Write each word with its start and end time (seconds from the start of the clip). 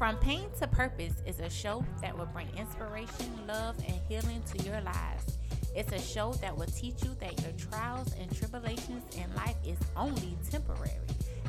From 0.00 0.16
Pain 0.16 0.48
to 0.58 0.66
Purpose 0.66 1.12
is 1.26 1.40
a 1.40 1.50
show 1.50 1.84
that 2.00 2.16
will 2.16 2.24
bring 2.24 2.48
inspiration, 2.56 3.26
love, 3.46 3.76
and 3.86 4.00
healing 4.08 4.42
to 4.50 4.64
your 4.64 4.80
lives. 4.80 5.36
It's 5.76 5.92
a 5.92 6.00
show 6.00 6.32
that 6.40 6.56
will 6.56 6.64
teach 6.68 7.04
you 7.04 7.14
that 7.20 7.38
your 7.42 7.52
trials 7.52 8.14
and 8.18 8.34
tribulations 8.34 9.14
in 9.14 9.26
life 9.34 9.56
is 9.62 9.76
only 9.98 10.38
temporary 10.50 10.96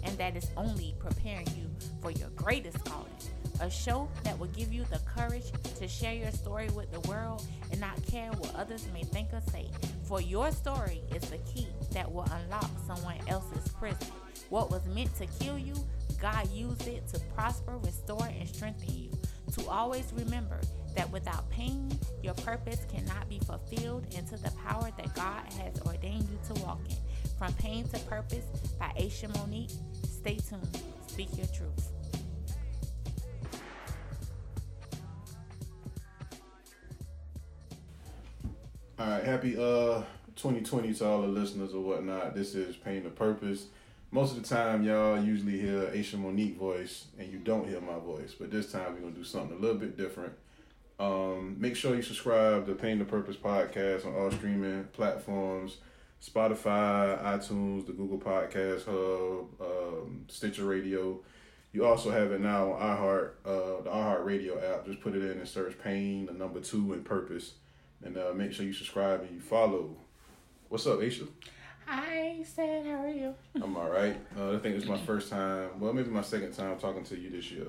and 0.03 0.17
that 0.17 0.35
is 0.35 0.51
only 0.57 0.93
preparing 0.99 1.47
you 1.55 1.69
for 2.01 2.11
your 2.11 2.27
greatest 2.31 2.83
calling. 2.83 3.15
A 3.61 3.69
show 3.69 4.09
that 4.25 4.37
will 4.37 4.47
give 4.47 4.73
you 4.73 4.83
the 4.91 4.99
courage 4.99 5.49
to 5.79 5.87
share 5.87 6.13
your 6.13 6.31
story 6.31 6.67
with 6.71 6.91
the 6.91 6.99
world 7.09 7.47
and 7.71 7.79
not 7.79 8.05
care 8.05 8.31
what 8.31 8.53
others 8.55 8.85
may 8.93 9.03
think 9.03 9.29
or 9.31 9.39
say. 9.49 9.69
For 10.03 10.19
your 10.19 10.51
story 10.51 11.03
is 11.15 11.29
the 11.29 11.37
key 11.37 11.67
that 11.93 12.11
will 12.11 12.27
unlock 12.29 12.69
someone 12.85 13.15
else's 13.29 13.69
prison. 13.69 14.11
What 14.49 14.71
was 14.71 14.85
meant 14.87 15.15
to 15.15 15.25
kill 15.27 15.57
you, 15.57 15.75
God 16.21 16.51
used 16.51 16.87
it 16.87 17.07
to 17.09 17.19
prosper, 17.35 17.77
restore, 17.79 18.27
and 18.27 18.47
strengthen 18.47 18.93
you. 18.95 19.11
To 19.53 19.67
always 19.67 20.13
remember 20.15 20.61
that 20.95 21.11
without 21.11 21.49
pain, 21.49 21.91
your 22.21 22.35
purpose 22.35 22.85
cannot 22.93 23.27
be 23.27 23.39
fulfilled 23.39 24.05
into 24.15 24.37
the 24.37 24.51
power 24.63 24.91
that 24.97 25.15
God 25.15 25.51
has 25.53 25.81
ordained 25.81 26.27
you 26.29 26.53
to 26.53 26.61
walk 26.61 26.79
in. 26.87 26.95
From 27.39 27.53
Pain 27.53 27.87
to 27.89 27.99
Purpose 28.01 28.45
by 28.79 28.93
Aisha 28.99 29.35
Monique. 29.35 29.71
Stay 30.03 30.37
tuned. 30.37 30.79
Speak 31.07 31.35
your 31.35 31.47
truth. 31.47 31.89
All 38.99 39.07
right, 39.07 39.23
happy 39.23 39.57
uh 39.57 40.03
2020 40.35 40.93
to 40.93 41.07
all 41.07 41.21
the 41.23 41.27
listeners 41.27 41.73
or 41.73 41.81
whatnot. 41.81 42.35
This 42.35 42.53
is 42.53 42.75
Pain 42.75 43.03
to 43.03 43.09
Purpose. 43.09 43.65
Most 44.13 44.35
of 44.35 44.43
the 44.43 44.49
time, 44.55 44.83
y'all 44.83 45.23
usually 45.23 45.57
hear 45.57 45.83
Aisha 45.83 46.15
Monique 46.15 46.57
voice, 46.57 47.05
and 47.17 47.31
you 47.31 47.39
don't 47.39 47.65
hear 47.65 47.79
my 47.79 47.97
voice. 47.97 48.35
But 48.37 48.51
this 48.51 48.69
time, 48.69 48.93
we're 48.93 48.99
gonna 48.99 49.13
do 49.13 49.23
something 49.23 49.57
a 49.57 49.59
little 49.61 49.77
bit 49.77 49.95
different. 49.95 50.33
Um, 50.99 51.55
make 51.57 51.77
sure 51.77 51.95
you 51.95 52.01
subscribe 52.01 52.65
to 52.65 52.75
Pain 52.75 52.99
to 52.99 53.05
Purpose 53.05 53.37
podcast 53.37 54.05
on 54.05 54.13
all 54.13 54.29
streaming 54.29 54.83
platforms. 54.91 55.77
Spotify, 56.21 57.23
iTunes, 57.23 57.87
the 57.87 57.93
Google 57.93 58.19
Podcast 58.19 58.83
Hub, 58.83 59.47
um, 59.61 60.25
Stitcher 60.27 60.65
Radio. 60.65 61.21
You 61.71 61.85
also 61.85 62.11
have 62.11 62.33
it 62.33 62.41
now 62.41 62.73
on 62.73 62.81
iHeart, 62.81 63.31
uh, 63.45 63.81
the 63.81 63.89
iHeart 63.89 64.25
Radio 64.25 64.59
app. 64.61 64.85
Just 64.85 64.99
put 64.99 65.15
it 65.15 65.23
in 65.23 65.39
and 65.39 65.47
search 65.47 65.79
Pain, 65.81 66.25
the 66.25 66.33
number 66.33 66.59
two, 66.59 66.91
and 66.91 67.05
Purpose. 67.05 67.53
And 68.03 68.17
uh, 68.17 68.33
make 68.35 68.51
sure 68.51 68.65
you 68.65 68.73
subscribe 68.73 69.21
and 69.21 69.31
you 69.31 69.39
follow. 69.39 69.95
What's 70.67 70.85
up, 70.85 70.99
Aisha? 70.99 71.29
Hi, 71.93 72.37
Sad. 72.45 72.85
How 72.85 73.03
are 73.03 73.09
you? 73.09 73.35
I'm 73.61 73.75
all 73.75 73.89
right. 73.89 74.15
Uh, 74.39 74.53
I 74.55 74.59
think 74.59 74.77
it's 74.77 74.85
my 74.85 74.97
first 74.99 75.29
time, 75.29 75.77
well, 75.77 75.91
maybe 75.91 76.09
my 76.09 76.21
second 76.21 76.53
time 76.53 76.77
talking 76.79 77.03
to 77.03 77.19
you 77.19 77.29
this 77.29 77.51
year. 77.51 77.65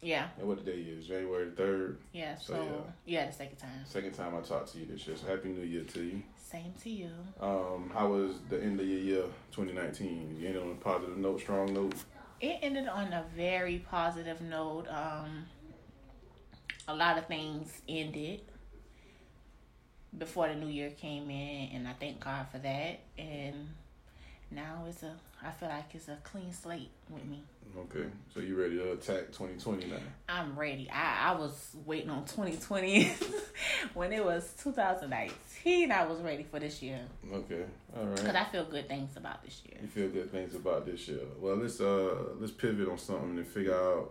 Yeah. 0.00 0.26
And 0.36 0.48
what 0.48 0.64
the 0.64 0.72
day 0.72 0.78
is? 0.78 1.06
January 1.06 1.48
the 1.48 1.62
3rd. 1.62 1.96
Yeah. 2.12 2.36
So, 2.36 2.54
So, 2.54 2.62
yeah. 3.06 3.20
yeah, 3.20 3.26
the 3.26 3.32
second 3.32 3.58
time. 3.58 3.70
Second 3.84 4.14
time 4.14 4.34
I 4.34 4.40
talked 4.40 4.72
to 4.72 4.78
you 4.80 4.86
this 4.86 5.06
year. 5.06 5.16
So 5.16 5.28
Happy 5.28 5.50
New 5.50 5.62
Year 5.62 5.84
to 5.84 6.02
you. 6.02 6.22
Same 6.36 6.74
to 6.82 6.90
you. 6.90 7.10
Um, 7.40 7.88
how 7.94 8.08
was 8.08 8.40
the 8.50 8.60
end 8.60 8.80
of 8.80 8.86
your 8.88 8.98
year, 8.98 9.22
2019? 9.52 10.38
You 10.40 10.48
ended 10.48 10.60
on 10.64 10.70
a 10.72 10.74
positive 10.74 11.16
note, 11.16 11.38
strong 11.40 11.72
note. 11.72 11.94
It 12.40 12.58
ended 12.62 12.88
on 12.88 13.12
a 13.12 13.24
very 13.36 13.78
positive 13.88 14.40
note. 14.40 14.88
Um, 14.88 15.44
a 16.88 16.96
lot 16.96 17.16
of 17.16 17.28
things 17.28 17.80
ended 17.88 18.40
before 20.16 20.48
the 20.48 20.54
new 20.54 20.66
year 20.68 20.90
came 20.90 21.30
in, 21.30 21.70
and 21.74 21.88
I 21.88 21.92
thank 21.94 22.20
God 22.20 22.46
for 22.50 22.58
that. 22.58 23.00
And 23.18 23.68
now 24.50 24.84
it's 24.88 25.02
a, 25.02 25.14
I 25.44 25.50
feel 25.50 25.68
like 25.68 25.94
it's 25.94 26.08
a 26.08 26.18
clean 26.24 26.52
slate 26.52 26.90
with 27.08 27.24
me. 27.24 27.42
Okay, 27.74 28.04
so 28.34 28.40
you 28.40 28.60
ready 28.60 28.76
to 28.76 28.92
attack 28.92 29.28
2020 29.32 29.86
now? 29.86 29.96
I'm 30.28 30.58
ready. 30.58 30.90
I, 30.90 31.30
I 31.32 31.38
was 31.38 31.74
waiting 31.86 32.10
on 32.10 32.26
2020 32.26 33.10
when 33.94 34.12
it 34.12 34.22
was 34.22 34.52
2019. 34.62 35.90
I 35.90 36.04
was 36.06 36.20
ready 36.20 36.42
for 36.42 36.60
this 36.60 36.82
year 36.82 37.00
Okay, 37.32 37.64
All 37.96 38.04
right. 38.04 38.16
because. 38.16 38.36
I 38.36 38.44
feel 38.44 38.64
good 38.66 38.88
things 38.88 39.16
about 39.16 39.42
this 39.42 39.62
year. 39.64 39.78
You 39.80 39.88
feel 39.88 40.08
good 40.10 40.30
things 40.30 40.54
about 40.54 40.84
this 40.84 41.08
year. 41.08 41.20
Well, 41.40 41.56
let's 41.56 41.80
uh 41.80 42.14
let's 42.38 42.52
pivot 42.52 42.88
on 42.88 42.98
something 42.98 43.38
and 43.38 43.46
figure 43.46 43.74
out 43.74 44.10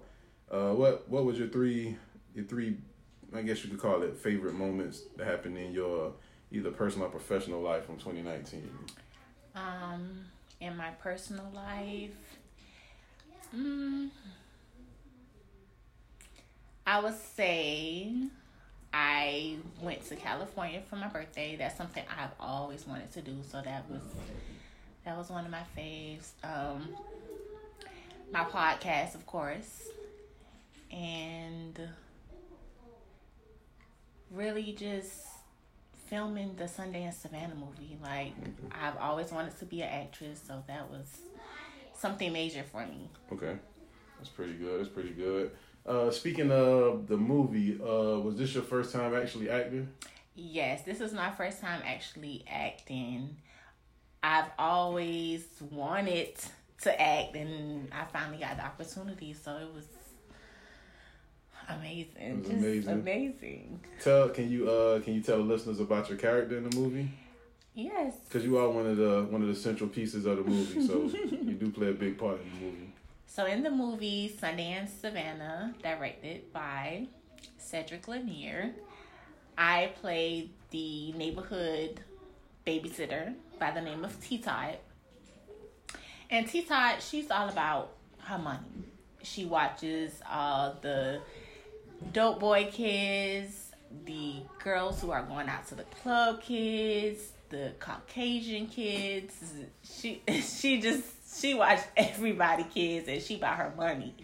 uh 0.50 0.74
what 0.74 1.08
what 1.08 1.24
was 1.26 1.38
your 1.38 1.50
three 1.50 1.96
your 2.34 2.46
three 2.46 2.78
I 3.36 3.42
guess 3.42 3.64
you 3.64 3.70
could 3.70 3.80
call 3.80 4.02
it 4.02 4.18
favorite 4.18 4.54
moments 4.54 5.04
that 5.16 5.26
happened 5.26 5.58
in 5.58 5.74
your 5.74 6.14
either 6.52 6.72
personal 6.72 7.08
or 7.08 7.10
professional 7.10 7.62
life 7.62 7.86
from 7.86 7.98
2019. 7.98 8.70
Um, 9.56 10.26
in 10.60 10.76
my 10.76 10.90
personal 11.02 11.50
life, 11.54 12.12
mm, 13.56 14.10
I 16.86 17.00
would 17.00 17.16
say 17.16 18.12
I 18.94 19.56
went 19.82 20.06
to 20.08 20.16
California 20.16 20.82
for 20.90 20.98
my 20.98 21.08
birthday. 21.08 21.56
That's 21.56 21.78
something 21.78 22.04
I've 22.10 22.32
always 22.40 22.86
wanted 22.86 23.12
to 23.14 23.22
do. 23.22 23.38
So 23.50 23.62
that 23.62 23.90
was 23.90 24.02
that 25.06 25.18
was 25.18 25.30
one 25.30 25.46
of 25.46 25.52
my 25.52 25.64
faves. 25.78 26.32
Um, 26.44 26.90
my 28.32 28.44
podcast, 28.44 29.16
of 29.16 29.26
course, 29.26 29.90
and 30.92 31.80
really 34.32 34.76
just 34.78 35.28
filming 36.08 36.56
the 36.56 36.66
Sundance 36.66 37.14
Savannah 37.16 37.56
movie. 37.56 37.98
Like 38.02 38.34
I've 38.72 38.98
always 38.98 39.32
wanted 39.32 39.58
to 39.60 39.66
be 39.66 39.82
an 39.82 39.90
actress, 39.90 40.42
so 40.46 40.64
that 40.68 40.90
was 40.90 41.08
something 41.94 42.32
major 42.32 42.64
for 42.64 42.86
me. 42.86 43.10
Okay, 43.32 43.56
that's 44.18 44.30
pretty 44.30 44.54
good. 44.54 44.80
That's 44.80 44.90
pretty 44.90 45.12
good. 45.12 45.52
Uh, 45.86 46.12
speaking 46.12 46.52
of 46.52 47.08
the 47.08 47.18
movie, 47.18 47.80
uh, 47.82 48.20
was 48.20 48.38
this 48.38 48.54
your 48.54 48.64
first 48.64 48.94
time 48.94 49.16
actually 49.16 49.50
acting? 49.50 49.90
Yes, 50.36 50.84
this 50.84 51.02
is 51.02 51.14
my 51.14 51.32
first 51.32 51.60
time 51.60 51.82
actually 51.86 52.46
acting. 52.50 53.38
I've 54.24 54.52
always 54.60 55.46
wanted 55.72 56.36
to 56.84 57.02
act, 57.02 57.36
and 57.36 57.92
I 57.92 58.06
finally 58.06 58.38
got 58.38 58.58
the 58.58 58.66
opportunity, 58.66 59.34
so 59.34 59.58
it 59.58 59.74
was 59.74 59.86
amazing. 61.80 62.08
It 62.18 62.38
was 62.40 62.50
amazing. 62.50 62.94
amazing. 62.94 63.80
Tell 64.02 64.30
can 64.30 64.50
you 64.50 64.70
uh 64.70 65.00
can 65.02 65.14
you 65.14 65.22
tell 65.22 65.38
listeners 65.38 65.80
about 65.80 66.10
your 66.10 66.18
character 66.18 66.58
in 66.58 66.70
the 66.70 66.76
movie? 66.76 67.10
Yes. 67.74 68.16
Because 68.28 68.44
you 68.46 68.58
are 68.58 68.70
one 68.70 68.86
of 68.86 68.98
the 68.98 69.28
one 69.30 69.42
of 69.42 69.48
the 69.48 69.56
central 69.56 69.90
pieces 69.90 70.26
of 70.26 70.38
the 70.38 70.44
movie, 70.44 70.86
so 70.86 71.04
you 71.26 71.54
do 71.54 71.70
play 71.72 71.90
a 71.90 71.94
big 71.94 72.18
part 72.18 72.40
in 72.42 72.50
the 72.60 72.66
movie. 72.66 72.94
So 73.28 73.46
in 73.46 73.64
the 73.64 73.70
movie 73.70 74.36
Sundance 74.42 74.90
Savannah, 75.00 75.74
directed 75.82 76.52
by 76.52 77.08
Cedric 77.58 78.08
Lanier, 78.08 78.74
I 79.58 79.92
played 80.02 80.50
the 80.72 81.14
neighborhood 81.14 82.02
babysitter 82.68 83.34
by 83.58 83.72
the 83.72 83.82
name 83.82 84.04
of 84.04 84.20
T 84.22 84.38
Todd. 84.38 84.78
And 86.30 86.48
T 86.48 86.64
Todd, 86.64 87.02
she's 87.02 87.32
all 87.32 87.48
about 87.48 87.94
her 88.20 88.38
money. 88.38 88.60
She 89.24 89.46
watches 89.46 90.22
uh, 90.30 90.74
the 90.82 91.22
dope 92.14 92.40
boy 92.40 92.70
kids, 92.72 93.72
the 94.06 94.36
girls 94.64 95.02
who 95.02 95.12
are 95.12 95.24
going 95.24 95.50
out 95.50 95.68
to 95.68 95.76
the 95.76 95.84
club 95.84 96.42
kids, 96.42 97.32
the 97.50 97.74
Caucasian 97.80 98.68
kids. 98.68 99.34
She 99.84 100.22
she 100.42 100.82
just 100.82 101.04
she 101.40 101.54
watched 101.54 101.86
everybody 101.96 102.64
kids 102.66 103.08
and 103.08 103.22
she 103.22 103.38
bought 103.38 103.58
her 103.58 103.74
money. 103.78 104.16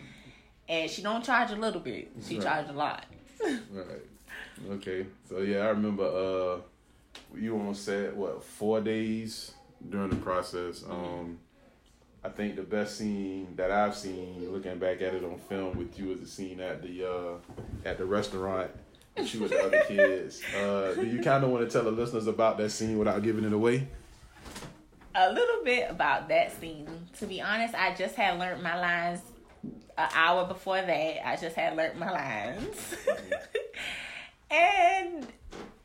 And 0.70 0.90
she 0.92 1.02
don't 1.02 1.24
charge 1.24 1.52
a 1.52 1.56
little 1.56 1.80
bit. 1.80 2.12
She 2.28 2.36
Right. 2.36 2.44
charge 2.44 2.70
a 2.70 2.74
lot. 2.74 3.06
Right. 3.72 4.02
Okay. 4.72 5.06
So 5.30 5.40
yeah, 5.40 5.60
I 5.60 5.70
remember 5.70 6.04
uh 6.04 6.62
you 7.38 7.58
on 7.60 7.76
set 7.76 8.16
what 8.16 8.44
four 8.44 8.82
days 8.82 9.52
during 9.90 10.10
the 10.10 10.16
process. 10.18 10.84
Um 10.90 11.40
I 12.24 12.30
think 12.30 12.56
the 12.56 12.64
best 12.64 12.98
scene 12.98 13.54
that 13.56 13.72
I've 13.72 13.96
seen 13.96 14.52
looking 14.52 14.80
back 14.80 15.02
at 15.02 15.14
it 15.14 15.24
on 15.24 15.38
film 15.50 15.78
with 15.78 15.98
you 15.98 16.12
is 16.14 16.20
the 16.20 16.28
scene 16.28 16.60
at 16.60 16.82
the 16.82 17.10
uh 17.10 17.34
at 17.86 17.98
the 17.98 18.06
restaurant 18.06 18.72
and 19.16 19.34
you 19.34 19.42
with 19.42 19.52
the 19.52 19.64
other 19.66 19.82
kids. 19.88 20.42
Uh 20.56 20.94
do 20.96 21.06
you 21.06 21.22
kinda 21.22 21.48
wanna 21.48 21.70
tell 21.70 21.84
the 21.84 21.92
listeners 21.92 22.28
about 22.28 22.58
that 22.58 22.70
scene 22.72 22.98
without 22.98 23.22
giving 23.24 23.44
it 23.46 23.54
away? 23.54 23.88
a 25.20 25.34
little 25.34 25.64
bit 25.64 25.90
about 25.90 26.28
that 26.30 26.58
scene. 26.60 26.88
To 27.20 27.26
be 27.26 27.42
honest, 27.42 27.74
I 27.74 27.96
just 27.96 28.16
had 28.16 28.38
learned 28.38 28.62
my 28.62 28.80
lines 28.80 29.22
an 29.98 30.10
hour 30.14 30.46
before 30.46 30.80
that. 30.80 31.28
I 31.28 31.36
just 31.36 31.56
had 31.56 31.76
learned 31.76 32.00
my 32.00 32.12
lines. 32.12 32.96
and 34.52 35.26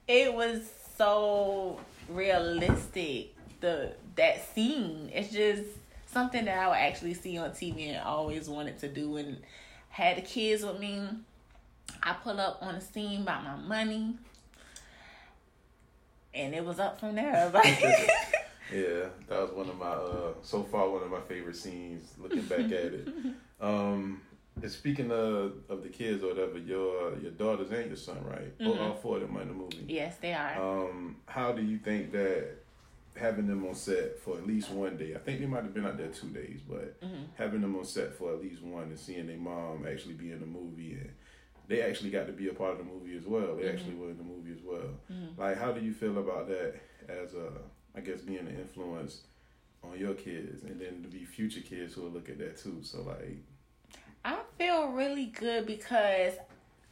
it 0.07 0.35
was 0.35 0.71
so 0.99 1.81
realistic. 2.11 3.35
The 3.61 3.95
that 4.17 4.55
scene. 4.55 5.11
It's 5.15 5.33
just 5.33 5.63
something 6.13 6.45
that 6.45 6.59
I 6.59 6.69
would 6.69 6.77
actually 6.77 7.15
see 7.15 7.39
on 7.39 7.51
TV 7.51 7.89
and 7.89 7.99
always 7.99 8.49
wanted 8.49 8.79
to 8.81 8.89
do 8.89 9.17
and 9.17 9.39
had 9.89 10.17
the 10.19 10.23
kids 10.23 10.63
with 10.65 10.79
me. 10.79 11.09
I 12.03 12.13
pull 12.15 12.39
up 12.41 12.59
on 12.61 12.75
the 12.77 12.81
scene 12.81 13.23
about 13.23 13.45
my 13.45 13.57
money. 13.57 14.17
And 16.35 16.55
it 16.55 16.65
was 16.65 16.79
up 16.79 17.01
from 17.01 17.15
there. 17.17 17.51
Yeah, 18.73 19.09
that 19.29 19.39
was 19.43 19.51
one 19.51 19.69
of 19.69 19.77
my 19.79 19.91
uh 19.91 20.33
so 20.41 20.63
far 20.63 20.89
one 20.89 21.03
of 21.03 21.11
my 21.11 21.21
favorite 21.21 21.57
scenes 21.57 22.15
looking 22.19 22.43
back 22.43 22.61
at 22.61 22.73
it. 22.73 23.09
Um 23.61 24.23
and 24.63 24.71
speaking 24.71 25.11
of 25.11 25.53
of 25.69 25.83
the 25.83 25.89
kids 25.91 26.25
or 26.25 26.29
whatever, 26.29 26.57
your 26.59 27.19
your 27.19 27.33
daughters 27.33 27.71
and 27.71 27.89
your 27.89 27.97
son, 27.97 28.25
right? 28.25 28.59
Mhm. 28.59 28.81
All 28.81 28.95
four 28.95 29.17
of 29.17 29.23
them 29.23 29.37
are 29.37 29.43
in 29.43 29.49
the 29.49 29.55
movie. 29.55 29.85
Yes, 29.89 30.17
they 30.23 30.33
are. 30.33 30.57
Um, 30.59 31.17
how 31.27 31.53
do 31.53 31.63
you 31.63 31.79
think 31.79 32.13
that 32.13 32.62
having 33.17 33.47
them 33.47 33.67
on 33.67 33.75
set 33.75 34.19
for 34.19 34.39
at 34.39 34.47
least 34.47 34.71
one 34.71 34.97
day? 34.97 35.15
I 35.15 35.19
think 35.19 35.41
they 35.41 35.47
might 35.47 35.63
have 35.65 35.75
been 35.75 35.87
out 35.87 35.99
there 35.99 36.09
two 36.09 36.29
days, 36.29 36.61
but 36.67 37.01
Mhm. 37.01 37.27
having 37.35 37.61
them 37.61 37.77
on 37.77 37.85
set 37.85 38.15
for 38.15 38.33
at 38.33 38.41
least 38.41 38.63
one 38.63 38.85
and 38.85 38.99
seeing 38.99 39.27
their 39.27 39.37
mom 39.37 39.87
actually 39.87 40.15
be 40.15 40.31
in 40.33 40.41
the 40.41 40.47
movie 40.47 40.93
and 40.95 41.11
they 41.69 41.83
actually 41.83 42.11
got 42.11 42.27
to 42.27 42.33
be 42.33 42.49
a 42.49 42.55
part 42.55 42.73
of 42.73 42.79
the 42.79 42.85
movie 42.85 43.17
as 43.17 43.25
well. 43.25 43.57
They 43.57 43.65
Mhm. 43.65 43.73
actually 43.73 43.95
were 43.95 44.11
in 44.11 44.19
the 44.19 44.25
movie 44.25 44.53
as 44.53 44.63
well. 44.63 44.99
Mhm. 45.11 45.39
Like, 45.39 45.57
how 45.57 45.73
do 45.73 45.81
you 45.81 45.93
feel 45.93 46.19
about 46.19 46.49
that 46.49 46.75
as 47.09 47.35
a, 47.35 47.53
I 47.95 48.01
guess, 48.01 48.21
being 48.21 48.41
an 48.41 48.59
influence 48.59 49.23
on 49.83 49.99
your 49.99 50.15
kids 50.15 50.65
and 50.65 50.81
then 50.81 51.03
to 51.03 51.09
be 51.09 51.25
future 51.25 51.61
kids 51.61 51.95
who 51.95 52.03
will 52.03 52.11
look 52.11 52.29
at 52.29 52.39
that 52.39 52.57
too? 52.57 52.83
So 52.83 53.03
like, 53.03 53.39
I 54.25 54.41
feel 54.59 54.89
really 54.89 55.27
good 55.27 55.67
because 55.67 56.35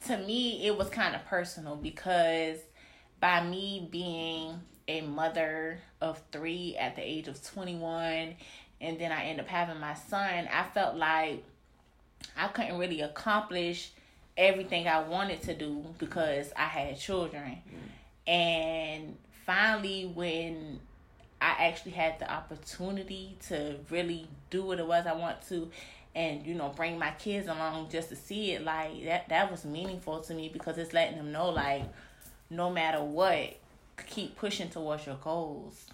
to 0.07 0.17
me 0.19 0.67
it 0.67 0.77
was 0.77 0.89
kind 0.89 1.15
of 1.15 1.25
personal 1.27 1.77
because 1.77 2.59
by 3.21 3.45
me 3.45 3.89
being 3.91 4.61
a 4.91 5.01
mother 5.03 5.79
of 6.01 6.21
three 6.33 6.77
at 6.77 6.97
the 6.97 7.03
age 7.03 7.29
of 7.29 7.43
21 7.43 8.35
and 8.81 8.99
then 8.99 9.13
I 9.13 9.25
end 9.25 9.41
up 9.41 9.47
having 9.47 9.79
my 9.79 9.95
son, 9.95 10.49
I 10.51 10.65
felt 10.75 10.97
like 10.97 11.45
I 12.37 12.49
couldn't 12.49 12.79
really 12.79 13.03
accomplish 13.03 13.91
everything 14.37 14.89
I 14.89 15.01
wanted 15.03 15.43
to 15.43 15.55
do 15.55 15.85
because 15.99 16.51
I 16.57 16.65
had 16.65 16.99
children. 16.99 17.59
And 18.27 19.17
finally, 19.45 20.11
when 20.15 20.81
I 21.43 21.69
actually 21.69 21.93
had 21.93 22.19
the 22.19 22.33
opportunity 22.33 23.37
to 23.49 23.77
really 23.91 24.29
do 24.49 24.65
what 24.65 24.79
it 24.79 24.87
was 24.87 25.07
I 25.07 25.13
want 25.13 25.47
to 25.49 25.71
and 26.15 26.45
you 26.45 26.55
know 26.55 26.71
bring 26.71 26.99
my 26.99 27.13
kids 27.13 27.47
along 27.47 27.89
just 27.89 28.09
to 28.09 28.17
see 28.17 28.51
it 28.53 28.65
like 28.65 29.05
that 29.05 29.29
that 29.29 29.51
was 29.51 29.65
meaningful 29.65 30.21
to 30.21 30.35
me 30.35 30.51
because 30.53 30.77
it's 30.77 30.93
letting 30.93 31.17
them 31.17 31.31
know 31.31 31.51
like 31.51 31.85
no 32.51 32.69
matter 32.69 33.03
what 33.03 33.57
keep 34.07 34.37
pushing 34.37 34.69
towards 34.69 35.07
your 35.07 35.17
goals 35.17 35.87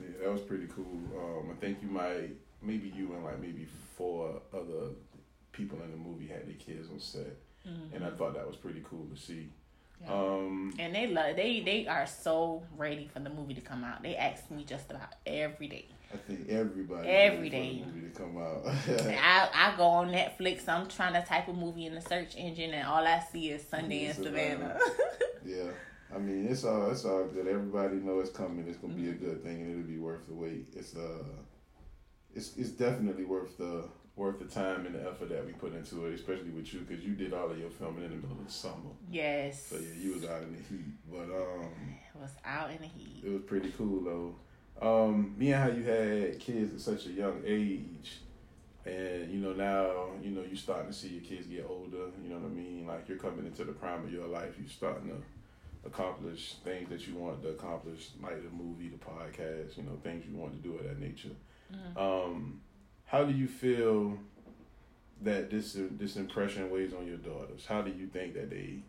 yeah, 0.00 0.24
that 0.24 0.32
was 0.32 0.42
pretty 0.42 0.66
cool. 0.74 1.00
Um, 1.16 1.50
I 1.50 1.54
think 1.60 1.78
you 1.82 1.88
might, 1.88 2.30
maybe 2.62 2.92
you 2.94 3.12
and 3.14 3.24
like 3.24 3.40
maybe 3.40 3.66
four 3.96 4.40
other 4.52 4.90
people 5.52 5.78
in 5.82 5.90
the 5.90 5.96
movie 5.96 6.26
had 6.26 6.46
their 6.46 6.54
kids 6.54 6.88
on 6.92 7.00
set, 7.00 7.36
and 7.64 8.04
I 8.04 8.10
thought 8.10 8.34
that 8.34 8.46
was 8.46 8.56
pretty 8.56 8.82
cool 8.88 9.06
to 9.12 9.20
see. 9.20 9.48
Yeah. 10.02 10.12
Um, 10.12 10.74
and 10.78 10.94
they 10.94 11.08
love 11.08 11.34
they 11.34 11.60
they 11.60 11.88
are 11.88 12.06
so 12.06 12.62
ready 12.76 13.10
for 13.12 13.18
the 13.18 13.30
movie 13.30 13.54
to 13.54 13.60
come 13.60 13.82
out 13.82 14.00
they 14.00 14.14
ask 14.14 14.48
me 14.48 14.62
just 14.62 14.88
about 14.92 15.12
every 15.26 15.66
day 15.66 15.86
I 16.14 16.16
think 16.18 16.48
everybody 16.48 17.08
every 17.08 17.50
day 17.50 17.84
movie 17.84 18.08
to 18.08 18.16
come 18.16 18.38
out. 18.38 18.62
I, 18.64 19.48
I 19.52 19.74
go 19.76 19.82
on 19.82 20.10
Netflix. 20.10 20.68
I'm 20.68 20.86
trying 20.86 21.14
to 21.14 21.28
type 21.28 21.48
a 21.48 21.52
movie 21.52 21.86
in 21.86 21.96
the 21.96 22.00
search 22.00 22.36
engine, 22.36 22.74
and 22.74 22.86
all 22.86 23.04
I 23.04 23.20
see 23.32 23.50
is 23.50 23.66
Sunday 23.66 24.06
and 24.06 24.14
Savannah. 24.14 24.78
yeah, 25.44 25.64
I 26.14 26.18
mean 26.18 26.46
it's 26.48 26.64
all 26.64 26.90
it's 26.90 27.04
all 27.04 27.24
good. 27.26 27.46
Everybody 27.46 27.96
know 27.96 28.20
it's 28.20 28.30
coming. 28.30 28.66
It's 28.68 28.78
gonna 28.78 28.94
be 28.94 29.10
a 29.10 29.12
good 29.12 29.42
thing, 29.42 29.60
and 29.62 29.70
it'll 29.70 29.82
be 29.82 29.98
worth 29.98 30.26
the 30.26 30.34
wait. 30.34 30.68
It's 30.74 30.96
uh, 30.96 31.24
it's 32.34 32.56
it's 32.56 32.70
definitely 32.70 33.24
worth 33.24 33.56
the 33.58 33.84
worth 34.16 34.38
the 34.40 34.46
time 34.46 34.84
and 34.86 34.94
the 34.94 35.02
effort 35.08 35.28
that 35.28 35.46
we 35.46 35.52
put 35.52 35.74
into 35.74 36.06
it, 36.06 36.14
especially 36.14 36.50
with 36.50 36.72
you 36.74 36.80
because 36.80 37.04
you 37.04 37.14
did 37.14 37.32
all 37.32 37.50
of 37.50 37.58
your 37.58 37.70
filming 37.70 38.04
in 38.04 38.10
the 38.10 38.16
middle 38.16 38.32
of 38.32 38.46
the 38.46 38.52
summer. 38.52 38.90
yes, 39.10 39.66
So 39.66 39.76
yeah, 39.76 39.94
you 39.96 40.14
was 40.14 40.24
out 40.24 40.42
in 40.42 40.52
the 40.52 40.58
heat, 40.58 40.94
but 41.10 41.24
um. 41.34 41.68
it 42.14 42.18
was 42.20 42.32
out 42.44 42.70
in 42.70 42.78
the 42.78 42.88
heat. 42.88 43.22
It 43.24 43.32
was 43.32 43.42
pretty 43.42 43.72
cool 43.78 44.02
though. 44.02 44.34
Um, 44.80 45.34
me 45.36 45.52
and 45.52 45.62
how 45.62 45.70
you 45.76 45.82
had 45.84 46.38
kids 46.40 46.72
at 46.74 46.80
such 46.80 47.06
a 47.06 47.10
young 47.10 47.42
age, 47.44 48.18
and 48.86 49.30
you 49.30 49.38
know 49.40 49.52
now 49.52 50.10
you 50.22 50.30
know 50.30 50.42
you 50.42 50.56
starting 50.56 50.90
to 50.90 50.96
see 50.96 51.08
your 51.08 51.22
kids 51.22 51.46
get 51.46 51.66
older. 51.68 52.10
You 52.22 52.30
know 52.30 52.36
what 52.36 52.46
I 52.46 52.54
mean? 52.54 52.86
Like 52.86 53.08
you're 53.08 53.18
coming 53.18 53.46
into 53.46 53.64
the 53.64 53.72
prime 53.72 54.04
of 54.04 54.12
your 54.12 54.26
life. 54.26 54.54
You're 54.58 54.68
starting 54.68 55.10
to 55.10 55.16
accomplish 55.84 56.54
things 56.64 56.88
that 56.90 57.06
you 57.06 57.14
want 57.14 57.42
to 57.42 57.50
accomplish, 57.50 58.10
like 58.22 58.42
the 58.42 58.50
movie, 58.50 58.88
the 58.88 58.98
podcast. 58.98 59.76
You 59.76 59.84
know 59.84 59.98
things 60.02 60.24
you 60.26 60.36
want 60.36 60.52
to 60.52 60.68
do 60.68 60.76
of 60.76 60.84
that 60.84 60.98
nature. 60.98 61.34
Mhm. 61.72 61.96
Um, 61.96 62.60
how 63.06 63.24
do 63.24 63.32
you 63.32 63.48
feel 63.48 64.18
that 65.22 65.50
this 65.50 65.76
this 65.92 66.16
impression 66.16 66.70
weighs 66.70 66.92
on 66.92 67.06
your 67.06 67.18
daughters? 67.18 67.66
How 67.66 67.82
do 67.82 67.90
you 67.90 68.06
think 68.06 68.34
that 68.34 68.50
they 68.50 68.80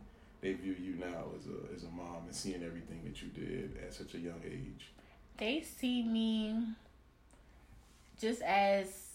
they 0.42 0.54
view 0.54 0.76
you 0.80 0.96
now 0.96 1.26
as 1.38 1.48
a 1.48 1.74
as 1.76 1.84
a 1.84 1.90
mom 1.90 2.24
and 2.26 2.36
seeing 2.36 2.64
everything 2.64 3.02
that 3.06 3.22
you 3.22 3.30
did 3.30 3.78
at 3.86 3.94
such 3.94 4.14
a 4.16 4.20
young 4.20 4.42
age? 4.46 4.92
They 5.38 5.62
see 5.62 6.04
me 6.04 6.76
just 8.20 8.42
as 8.42 9.10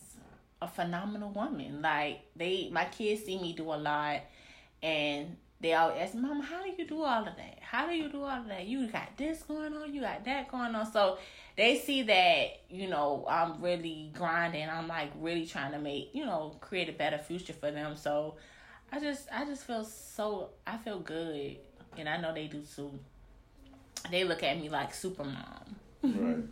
a 0.63 0.69
phenomenal 0.69 1.31
woman. 1.31 1.83
Like 1.83 2.23
they, 2.35 2.71
my 2.73 2.87
kids 2.87 3.25
see 3.25 3.39
me 3.39 3.53
do 3.53 3.65
a 3.65 3.77
lot, 3.77 4.23
and 4.83 5.37
they 5.65 5.73
always 5.73 5.97
ask 5.99 6.15
me, 6.15 6.21
"Mama, 6.21 6.45
how 6.45 6.63
do 6.63 6.69
you 6.77 6.87
do 6.87 7.03
all 7.03 7.27
of 7.27 7.37
that? 7.37 7.59
How 7.63 7.87
do 7.87 7.95
you 7.95 8.11
do 8.11 8.23
all 8.23 8.39
of 8.43 8.47
that? 8.49 8.67
You 8.67 8.87
got 8.87 9.17
this 9.17 9.43
going 9.45 9.75
on, 9.75 9.95
you 9.95 10.03
got 10.03 10.23
that 10.27 10.51
going 10.51 10.75
on." 10.75 10.93
So 10.93 11.17
they 11.57 11.79
see 11.79 12.03
that 12.03 12.61
you 12.69 12.87
know 12.87 13.25
I'm 13.29 13.63
really 13.63 14.11
grinding. 14.13 14.69
I'm 14.69 14.89
like 14.89 15.11
really 15.19 15.47
trying 15.47 15.73
to 15.73 15.79
make 15.79 16.11
you 16.13 16.27
know 16.27 16.55
create 16.61 16.91
a 16.91 16.93
better 16.93 17.17
future 17.17 17.55
for 17.55 17.71
them. 17.71 17.97
So 17.97 18.35
I 18.93 19.01
just 19.01 19.27
I 19.33 19.47
just 19.47 19.67
feel 19.67 19.85
so 19.85 20.51
I 20.67 20.77
feel 20.77 21.01
good, 21.01 21.57
and 21.97 22.11
I 22.11 22.19
know 22.19 22.35
they 22.35 22.47
do 22.47 22.61
too. 22.61 22.91
They 24.11 24.25
look 24.25 24.43
at 24.43 24.61
me 24.61 24.69
like 24.69 24.93
super 24.93 25.25
mom. 25.25 25.77
right. 26.03 26.45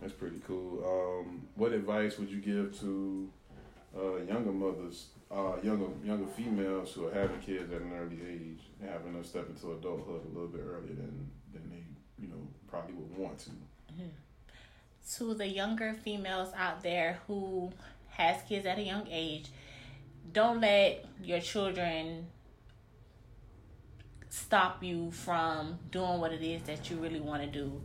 That's 0.00 0.12
pretty 0.12 0.40
cool. 0.44 0.84
Um, 0.84 1.46
what 1.54 1.72
advice 1.72 2.18
would 2.18 2.30
you 2.30 2.40
give 2.40 2.78
to 2.80 3.30
uh, 3.96 4.16
younger 4.16 4.52
mothers, 4.52 5.06
uh, 5.30 5.56
younger 5.62 5.86
younger 6.04 6.26
females 6.26 6.92
who 6.92 7.06
are 7.06 7.12
having 7.12 7.40
kids 7.40 7.72
at 7.72 7.80
an 7.80 7.92
early 7.92 8.18
age 8.28 8.60
having 8.80 9.12
them 9.12 9.24
step 9.24 9.48
into 9.48 9.72
adulthood 9.72 10.22
a 10.24 10.28
little 10.28 10.48
bit 10.48 10.62
earlier 10.62 10.94
than 10.94 11.30
than 11.52 11.68
they 11.70 12.22
you 12.22 12.28
know 12.28 12.46
probably 12.68 12.94
would 12.94 13.16
want 13.16 13.38
to? 13.38 13.50
to 15.14 15.34
the 15.34 15.46
younger 15.46 15.94
females 15.94 16.48
out 16.56 16.82
there 16.82 17.20
who 17.26 17.72
has 18.10 18.42
kids 18.48 18.66
at 18.66 18.78
a 18.78 18.82
young 18.82 19.06
age 19.10 19.46
don't 20.32 20.60
let 20.60 21.04
your 21.22 21.40
children 21.40 22.26
stop 24.28 24.82
you 24.82 25.10
from 25.12 25.78
doing 25.90 26.20
what 26.20 26.32
it 26.32 26.42
is 26.42 26.62
that 26.62 26.90
you 26.90 26.96
really 26.96 27.20
want 27.20 27.40
to 27.40 27.48
do 27.48 27.80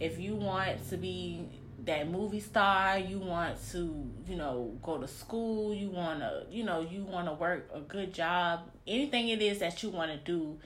if 0.00 0.18
you 0.18 0.34
want 0.34 0.88
to 0.88 0.96
be 0.96 1.46
that 1.84 2.10
movie 2.10 2.40
star 2.40 2.98
you 2.98 3.18
want 3.18 3.56
to 3.70 4.10
you 4.28 4.36
know 4.36 4.76
go 4.82 4.98
to 4.98 5.08
school 5.08 5.74
you 5.74 5.88
want 5.88 6.20
to 6.20 6.44
you 6.50 6.64
know 6.64 6.80
you 6.80 7.04
want 7.04 7.26
to 7.26 7.32
work 7.32 7.68
a 7.74 7.80
good 7.80 8.12
job 8.12 8.60
anything 8.86 9.28
it 9.28 9.40
is 9.40 9.58
that 9.58 9.82
you 9.82 9.88
want 9.88 10.10
to 10.10 10.18
do 10.18 10.58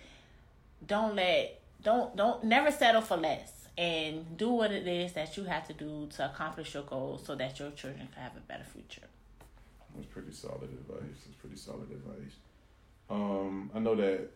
don't 0.86 1.14
let 1.14 1.60
don't 1.82 2.16
don't 2.16 2.44
never 2.44 2.70
settle 2.70 3.00
for 3.00 3.16
less 3.16 3.68
and 3.76 4.36
do 4.36 4.50
what 4.50 4.70
it 4.70 4.86
is 4.86 5.12
that 5.12 5.36
you 5.36 5.44
have 5.44 5.66
to 5.66 5.72
do 5.72 6.08
to 6.14 6.24
accomplish 6.24 6.74
your 6.74 6.84
goals 6.84 7.24
so 7.24 7.34
that 7.34 7.58
your 7.58 7.70
children 7.72 8.08
can 8.12 8.22
have 8.22 8.36
a 8.36 8.40
better 8.40 8.64
future 8.64 9.02
That's 9.94 10.06
pretty 10.06 10.32
solid 10.32 10.62
advice. 10.62 11.18
That's 11.24 11.36
pretty 11.40 11.56
solid 11.56 11.90
advice. 11.90 12.36
Um, 13.10 13.70
I 13.74 13.78
know 13.80 13.94
that 13.96 14.30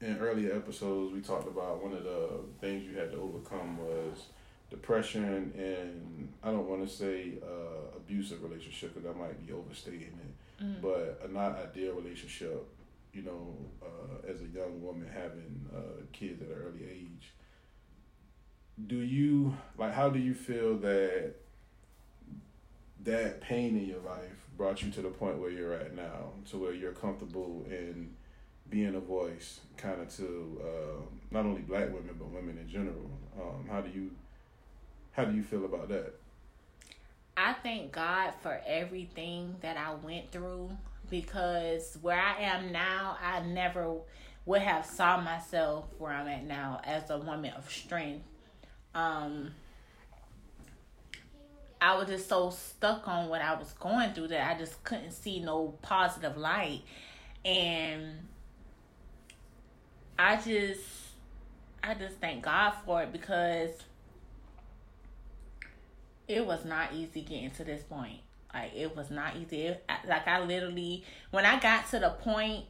in 0.00 0.18
earlier 0.18 0.54
episodes 0.54 1.12
we 1.12 1.20
talked 1.20 1.48
about 1.48 1.82
one 1.82 1.92
of 1.92 2.04
the 2.04 2.40
things 2.60 2.84
you 2.84 2.96
had 2.96 3.10
to 3.12 3.18
overcome 3.18 3.78
was 3.78 4.26
depression 4.70 5.52
and 5.56 6.32
I 6.42 6.50
don't 6.50 6.68
want 6.68 6.86
to 6.88 6.92
say 6.92 7.34
uh, 7.42 7.96
abusive 7.96 8.42
relationship 8.42 8.94
because 8.94 9.08
I 9.08 9.18
might 9.18 9.44
be 9.46 9.52
overstating 9.52 10.02
it, 10.26 10.62
Mhm. 10.64 10.80
but 10.80 11.20
a 11.24 11.32
not 11.32 11.56
ideal 11.58 11.94
relationship. 11.94 12.66
You 13.12 13.22
know, 13.22 13.56
uh, 13.82 14.28
as 14.30 14.42
a 14.42 14.46
young 14.46 14.82
woman 14.82 15.08
having 15.08 15.64
uh, 15.74 16.02
kids 16.12 16.42
at 16.42 16.48
an 16.48 16.54
early 16.54 16.84
age. 16.84 17.32
Do 18.86 18.96
you 18.96 19.56
like? 19.78 19.94
How 19.94 20.10
do 20.10 20.18
you 20.18 20.34
feel 20.34 20.76
that 20.78 21.34
that 23.04 23.40
pain 23.40 23.76
in 23.78 23.86
your 23.86 24.00
life 24.00 24.46
brought 24.56 24.82
you 24.82 24.90
to 24.90 25.02
the 25.02 25.08
point 25.08 25.38
where 25.38 25.50
you're 25.50 25.72
at 25.74 25.94
now, 25.94 26.32
to 26.50 26.58
where 26.58 26.74
you're 26.74 26.92
comfortable 26.92 27.64
in 27.70 28.14
being 28.68 28.94
a 28.94 29.00
voice, 29.00 29.60
kind 29.76 30.00
of 30.00 30.14
to 30.16 30.60
uh, 30.62 31.00
not 31.30 31.46
only 31.46 31.62
black 31.62 31.86
women 31.92 32.14
but 32.18 32.28
women 32.30 32.58
in 32.58 32.68
general. 32.68 33.10
Um, 33.40 33.66
how 33.70 33.80
do 33.80 33.90
you 33.90 34.10
how 35.16 35.24
do 35.24 35.34
you 35.34 35.42
feel 35.42 35.64
about 35.64 35.88
that? 35.88 36.14
I 37.38 37.54
thank 37.54 37.92
God 37.92 38.34
for 38.42 38.60
everything 38.66 39.56
that 39.62 39.76
I 39.78 39.94
went 39.94 40.30
through 40.30 40.70
because 41.08 41.96
where 42.02 42.20
I 42.20 42.42
am 42.42 42.70
now, 42.70 43.16
I 43.22 43.40
never 43.40 43.96
would 44.44 44.60
have 44.60 44.84
saw 44.84 45.20
myself 45.20 45.86
where 45.98 46.12
I'm 46.12 46.28
at 46.28 46.44
now 46.44 46.80
as 46.84 47.08
a 47.08 47.18
woman 47.18 47.52
of 47.56 47.70
strength. 47.70 48.24
Um, 48.94 49.52
I 51.80 51.96
was 51.96 52.08
just 52.08 52.28
so 52.28 52.50
stuck 52.50 53.08
on 53.08 53.28
what 53.28 53.40
I 53.40 53.54
was 53.54 53.72
going 53.72 54.12
through 54.12 54.28
that 54.28 54.50
I 54.50 54.58
just 54.58 54.82
couldn't 54.84 55.12
see 55.12 55.40
no 55.40 55.78
positive 55.82 56.36
light. 56.36 56.82
And 57.44 58.28
I 60.18 60.36
just 60.36 60.82
I 61.82 61.94
just 61.94 62.16
thank 62.16 62.44
God 62.44 62.74
for 62.84 63.02
it 63.02 63.12
because 63.12 63.70
it 66.28 66.46
was 66.46 66.64
not 66.64 66.92
easy 66.92 67.22
getting 67.22 67.50
to 67.52 67.64
this 67.64 67.82
point. 67.82 68.20
Like 68.52 68.72
it 68.74 68.96
was 68.96 69.10
not 69.10 69.36
easy. 69.36 69.74
like 70.08 70.26
I 70.26 70.40
literally, 70.44 71.04
when 71.30 71.44
I 71.44 71.60
got 71.60 71.88
to 71.90 71.98
the 71.98 72.10
point, 72.10 72.64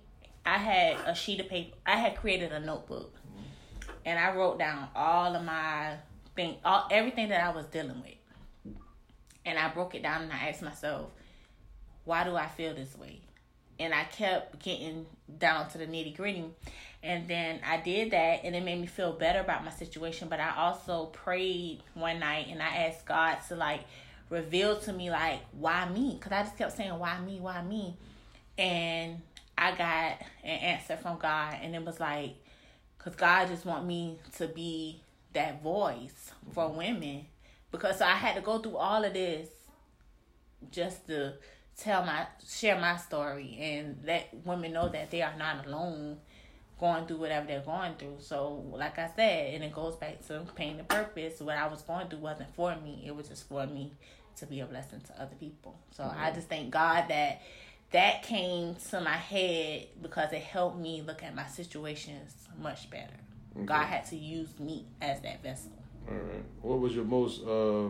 I 0.45 0.59
had 0.59 0.97
a 1.07 1.15
sheet 1.15 1.41
of 1.41 1.49
paper. 1.49 1.77
I 1.85 1.97
had 1.97 2.17
created 2.17 2.53
a 2.53 2.61
notebook, 2.61 3.15
mm-hmm. 3.15 3.91
and 4.05 4.19
I 4.19 4.35
wrote 4.35 4.59
down 4.59 4.89
all 4.95 5.35
of 5.35 5.45
my 5.45 5.95
thing, 6.35 6.57
all 6.65 6.87
everything 6.91 7.29
that 7.31 7.43
I 7.43 7.51
was 7.51 7.67
dealing 7.67 8.01
with, 8.03 8.75
and 9.45 9.59
I 9.59 9.69
broke 9.69 9.95
it 9.95 10.03
down 10.03 10.23
and 10.23 10.33
I 10.33 10.49
asked 10.49 10.63
myself, 10.63 11.11
why 12.05 12.25
do 12.25 12.37
I 12.37 12.47
feel 12.47 12.75
this 12.75 12.97
way? 12.97 13.21
And 13.79 13.93
I 13.93 14.05
kept 14.05 14.63
getting 14.63 15.07
down 15.39 15.69
to 15.71 15.79
the 15.79 15.87
nitty 15.87 16.17
gritty. 16.17 16.45
And 17.07 17.29
then 17.29 17.61
I 17.65 17.77
did 17.77 18.11
that, 18.11 18.41
and 18.43 18.57
it 18.57 18.65
made 18.65 18.81
me 18.81 18.89
feel 18.89 19.13
better 19.13 19.39
about 19.39 19.65
my 19.65 19.71
situation. 19.71 20.27
But 20.29 20.41
I 20.41 20.57
also 20.57 21.07
prayed 21.07 21.83
one 21.95 22.19
night 22.19 22.49
and 22.51 22.61
I 22.61 22.87
asked 22.89 23.07
God 23.07 23.39
to 23.47 23.55
like 23.55 23.83
reveal 24.29 24.77
to 24.81 24.93
me, 24.93 25.09
like, 25.09 25.39
why 25.53 25.89
me? 25.89 26.19
Because 26.19 26.33
I 26.33 26.43
just 26.43 26.59
kept 26.59 26.77
saying, 26.77 26.99
why 26.99 27.21
me? 27.21 27.39
Why 27.39 27.63
me? 27.63 27.97
And 28.59 29.21
I 29.57 29.71
got 29.71 30.21
an 30.43 30.51
answer 30.51 30.97
from 30.97 31.19
God, 31.19 31.55
and 31.63 31.77
it 31.77 31.85
was 31.85 32.01
like, 32.01 32.35
because 32.99 33.15
God 33.15 33.47
just 33.47 33.65
want 33.65 33.87
me 33.87 34.19
to 34.39 34.49
be 34.49 35.01
that 35.33 35.63
voice 35.63 36.33
for 36.53 36.69
women. 36.69 37.27
Because 37.71 37.99
so 37.99 38.05
I 38.05 38.15
had 38.15 38.35
to 38.35 38.41
go 38.41 38.59
through 38.59 38.79
all 38.79 39.05
of 39.05 39.13
this 39.13 39.49
just 40.73 41.07
to 41.07 41.35
tell 41.79 42.05
my 42.05 42.27
share 42.49 42.81
my 42.81 42.97
story 42.97 43.57
and 43.61 43.99
let 44.05 44.35
women 44.45 44.73
know 44.73 44.89
that 44.89 45.11
they 45.11 45.23
are 45.23 45.37
not 45.39 45.67
alone 45.67 46.17
going 46.79 47.07
through 47.07 47.17
whatever 47.19 47.47
they're 47.47 47.61
going 47.61 47.95
through. 47.95 48.17
So, 48.19 48.65
like 48.73 48.99
I 48.99 49.11
said, 49.17 49.55
and 49.55 49.65
it 49.65 49.73
goes 49.73 49.97
back 49.97 50.27
to 50.29 50.43
pain 50.55 50.79
and 50.79 50.89
purpose. 50.89 51.41
What 51.41 51.57
I 51.57 51.67
was 51.69 51.83
going 51.83 52.09
through 52.09 52.21
wasn't 52.21 52.55
for 52.55 52.77
me; 52.77 53.05
it 53.07 53.15
was 53.15 53.29
just 53.29 53.49
for 53.49 53.67
me 53.67 53.93
to 54.37 54.47
be 54.47 54.61
a 54.61 54.67
blessing 54.67 55.01
to 55.01 55.23
other 55.23 55.35
people. 55.39 55.77
So 55.91 56.05
mm-hmm. 56.05 56.21
I 56.21 56.31
just 56.31 56.49
thank 56.49 56.71
God 56.71 57.07
that 57.09 57.43
that 57.93 58.23
came 58.23 58.75
to 58.91 59.01
my 59.01 59.13
head 59.13 59.87
because 60.03 60.33
it 60.33 60.43
helped 60.43 60.79
me 60.79 61.03
look 61.07 61.23
at 61.23 61.35
my 61.35 61.47
situations 61.47 62.35
much 62.61 62.91
better. 62.91 63.15
Okay. 63.57 63.65
God 63.65 63.85
had 63.85 64.05
to 64.07 64.17
use 64.17 64.59
me 64.59 64.85
as 65.01 65.21
that 65.23 65.43
vessel. 65.43 65.73
All 66.09 66.15
right. 66.15 66.45
What 66.63 66.81
was 66.81 66.95
your 66.95 67.05
most, 67.05 67.43
uh, 67.45 67.89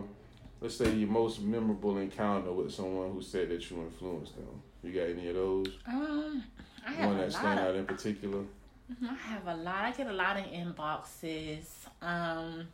let's 0.61 0.77
say, 0.77 0.91
your 0.93 1.09
most 1.09 1.41
memorable 1.41 1.97
encounter 1.97 2.51
with 2.51 2.73
someone 2.73 3.11
who 3.11 3.21
said 3.21 3.49
that 3.49 3.69
you 3.69 3.77
influenced 3.81 4.35
them? 4.35 4.61
You 4.83 4.93
got 4.93 5.09
any 5.09 5.27
of 5.29 5.35
those? 5.35 5.67
Um, 5.87 6.43
I 6.85 6.91
have 6.91 7.09
one 7.09 7.17
that 7.17 7.33
stand 7.33 7.59
out 7.59 7.75
in 7.75 7.85
particular. 7.85 8.43
Mm-hmm, 8.91 9.05
I 9.05 9.15
have 9.15 9.47
a 9.47 9.55
lot. 9.55 9.83
I 9.83 9.91
get 9.91 10.07
a 10.07 10.13
lot 10.13 10.37
of 10.37 10.45
inboxes. 10.45 11.65
Um, 12.01 12.67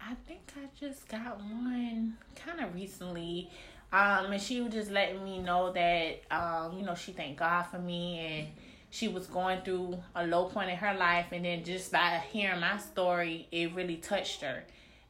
I 0.00 0.14
think 0.26 0.40
I 0.56 0.68
just 0.78 1.08
got 1.08 1.38
one 1.38 2.16
kind 2.36 2.60
of 2.60 2.74
recently. 2.74 3.50
Um, 3.92 4.32
and 4.32 4.40
she 4.40 4.60
was 4.60 4.72
just 4.72 4.90
letting 4.90 5.24
me 5.24 5.40
know 5.40 5.72
that, 5.72 6.22
um, 6.30 6.78
you 6.78 6.86
know, 6.86 6.94
she 6.94 7.10
thanked 7.10 7.40
God 7.40 7.64
for 7.64 7.78
me 7.78 8.18
and 8.18 8.48
she 8.90 9.08
was 9.08 9.26
going 9.26 9.62
through 9.62 9.98
a 10.14 10.24
low 10.24 10.44
point 10.44 10.70
in 10.70 10.76
her 10.76 10.94
life. 10.94 11.26
And 11.32 11.44
then 11.44 11.64
just 11.64 11.90
by 11.90 12.22
hearing 12.30 12.60
my 12.60 12.78
story, 12.78 13.48
it 13.50 13.74
really 13.74 13.96
touched 13.96 14.42
her. 14.42 14.62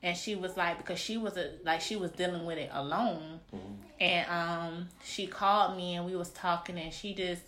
And 0.03 0.17
she 0.17 0.35
was 0.35 0.57
like, 0.57 0.79
because 0.79 0.99
she 0.99 1.19
was 1.19 1.37
a, 1.37 1.51
like, 1.63 1.83
she 1.83 1.97
was 1.97 2.11
dealing 2.13 2.47
with 2.47 2.57
it 2.57 2.71
alone. 2.73 3.41
Mm-hmm. 3.55 3.75
And, 4.01 4.31
um, 4.31 4.89
she 5.05 5.27
called 5.27 5.77
me 5.77 5.97
and 5.97 6.07
we 6.07 6.17
was 6.17 6.31
talking 6.31 6.79
and 6.79 6.91
she 6.93 7.13
just, 7.13 7.43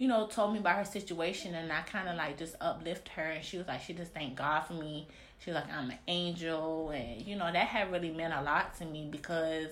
you 0.00 0.08
know, 0.08 0.26
told 0.26 0.54
me 0.54 0.58
about 0.58 0.76
her 0.76 0.84
situation 0.84 1.54
and 1.54 1.70
I 1.70 1.82
kind 1.82 2.08
of 2.08 2.16
like 2.16 2.38
just 2.38 2.56
uplift 2.58 3.08
her 3.10 3.22
and 3.22 3.44
she 3.44 3.58
was 3.58 3.68
like, 3.68 3.82
she 3.82 3.92
just 3.92 4.14
thanked 4.14 4.36
God 4.36 4.60
for 4.60 4.72
me. 4.72 5.06
She 5.40 5.50
was 5.50 5.56
like, 5.56 5.70
I'm 5.70 5.90
an 5.90 5.98
angel. 6.08 6.88
And, 6.88 7.20
you 7.20 7.36
know, 7.36 7.52
that 7.52 7.66
had 7.66 7.92
really 7.92 8.10
meant 8.10 8.32
a 8.32 8.40
lot 8.40 8.74
to 8.78 8.86
me 8.86 9.08
because 9.12 9.68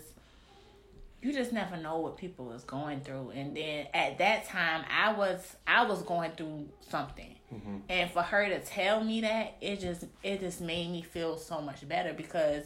you 1.23 1.33
just 1.33 1.51
never 1.51 1.79
know 1.79 2.01
what 2.01 2.19
people 2.19 2.53
is 2.53 2.63
going 2.63 3.01
through. 3.01 3.31
And 3.31 3.57
then 3.57 3.87
at 3.95 4.19
that 4.19 4.47
time, 4.47 4.85
I 4.95 5.15
was, 5.15 5.57
I 5.67 5.87
was 5.87 6.03
going 6.03 6.33
through 6.33 6.69
something. 6.91 7.35
Mm-hmm. 7.51 7.77
And 7.89 8.11
for 8.11 8.21
her 8.21 8.51
to 8.51 8.61
tell 8.61 9.03
me 9.03 9.23
that, 9.23 9.57
it 9.63 9.81
just, 9.81 10.05
it 10.23 10.41
just 10.41 10.61
made 10.61 10.91
me 10.91 11.01
feel 11.01 11.39
so 11.39 11.63
much 11.63 11.89
better 11.89 12.13
because 12.13 12.65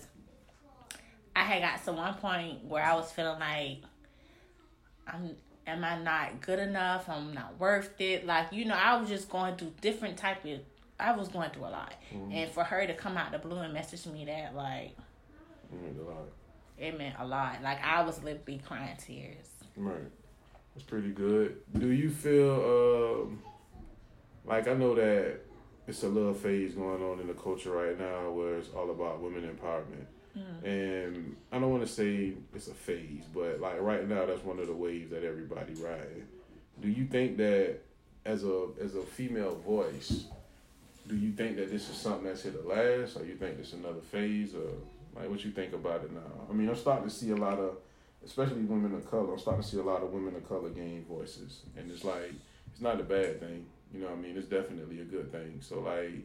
I 1.37 1.45
had 1.45 1.63
got 1.63 1.85
to 1.85 1.93
one 1.93 2.15
point 2.15 2.65
where 2.65 2.83
I 2.83 2.97
was 2.97 3.13
feeling 3.13 3.39
like 3.39 3.79
I'm 5.07 5.37
am 5.67 5.85
I 5.85 5.99
not 5.99 6.41
good 6.41 6.59
enough? 6.59 7.09
I'm 7.09 7.33
not 7.33 7.59
worth 7.59 8.01
it. 8.01 8.27
Like, 8.27 8.53
you 8.53 8.65
know, 8.65 8.75
I 8.75 8.97
was 8.97 9.09
just 9.09 9.29
going 9.29 9.57
through 9.57 9.73
different 9.81 10.17
type 10.17 10.45
of 10.45 10.61
I 11.01 11.13
was 11.13 11.29
going 11.29 11.51
through 11.51 11.65
a 11.65 11.71
lot. 11.71 11.95
Mm-hmm. 12.15 12.33
And 12.33 12.51
for 12.51 12.65
her 12.65 12.87
to 12.87 12.95
come 12.95 13.17
out 13.17 13.33
the 13.33 13.39
blue 13.39 13.59
and 13.59 13.73
message 13.73 14.07
me 14.07 14.25
that 14.27 14.55
like 14.55 14.97
it 15.73 15.83
meant 15.83 15.99
a 15.99 16.03
lot. 16.03 16.29
It 16.79 16.99
meant 16.99 17.17
a 17.19 17.27
lot. 17.27 17.63
Like 17.63 17.83
I 17.85 18.03
was 18.03 18.23
literally 18.23 18.61
crying 18.65 18.97
tears. 18.97 19.47
Right. 19.77 20.11
That's 20.75 20.87
pretty 20.87 21.11
good. 21.11 21.57
Do 21.77 21.91
you 21.91 22.11
feel 22.11 23.27
um 23.27 23.43
like 24.45 24.69
I 24.69 24.75
know 24.75 24.95
that 24.95 25.41
it's 25.87 26.03
a 26.03 26.09
little 26.09 26.35
phase 26.35 26.75
going 26.75 27.03
on 27.03 27.21
in 27.21 27.27
the 27.27 27.35
culture 27.35 27.71
right 27.71 27.99
now 27.99 28.31
where 28.31 28.57
it's 28.57 28.69
all 28.71 28.91
about 28.91 29.21
women 29.21 29.43
empowerment. 29.43 30.07
Mm. 30.37 30.65
And 30.65 31.37
I 31.51 31.59
don't 31.59 31.71
want 31.71 31.87
to 31.87 31.93
say 31.93 32.33
it's 32.55 32.69
a 32.69 32.75
phase, 32.75 33.25
but 33.35 33.61
like 33.61 33.81
right 33.81 34.09
now, 34.09 34.27
that's 34.27 34.45
one 34.45 34.59
of 34.59 34.67
the 34.67 34.73
waves 34.73 35.11
that 35.11 35.25
everybody 35.25 35.75
riding. 35.75 36.27
Do 36.81 36.89
you 36.89 37.07
think 37.07 37.37
that 37.37 37.81
as 38.25 38.45
a 38.45 38.69
as 38.83 38.95
a 38.95 39.03
female 39.03 39.57
voice, 39.57 40.25
do 41.09 41.17
you 41.17 41.33
think 41.33 41.57
that 41.57 41.71
this 41.71 41.89
is 41.91 41.97
something 41.97 42.25
that's 42.25 42.43
here 42.43 42.53
to 42.53 42.67
last, 42.67 43.17
or 43.17 43.25
you 43.25 43.35
think 43.35 43.59
it's 43.59 43.73
another 43.73 44.01
phase, 44.01 44.55
or 44.55 44.71
like 45.15 45.29
what 45.29 45.45
you 45.45 45.51
think 45.51 45.75
about 45.75 46.05
it 46.05 46.13
now? 46.13 46.21
I 46.49 46.53
mean, 46.53 46.69
I'm 46.69 46.77
starting 46.77 47.05
to 47.05 47.15
see 47.15 47.31
a 47.31 47.37
lot 47.37 47.59
of, 47.59 47.77
especially 48.25 48.63
women 48.63 48.95
of 48.95 49.11
color. 49.11 49.33
I'm 49.33 49.39
starting 49.39 49.63
to 49.63 49.69
see 49.69 49.79
a 49.79 49.83
lot 49.83 50.03
of 50.03 50.13
women 50.13 50.35
of 50.37 50.49
color 50.49 50.71
gain 50.71 51.05
voices, 51.09 51.61
and 51.77 51.91
it's 51.91 52.05
like 52.05 52.33
it's 52.73 52.81
not 52.81 53.01
a 53.01 53.05
bad 53.05 53.41
thing. 53.41 53.67
You 53.93 54.01
know 54.01 54.07
what 54.07 54.19
I 54.19 54.21
mean? 54.21 54.39
It's 54.39 54.49
definitely 54.49 55.01
a 55.01 55.05
good 55.05 55.31
thing. 55.31 55.59
So 55.61 55.81
like 55.81 56.25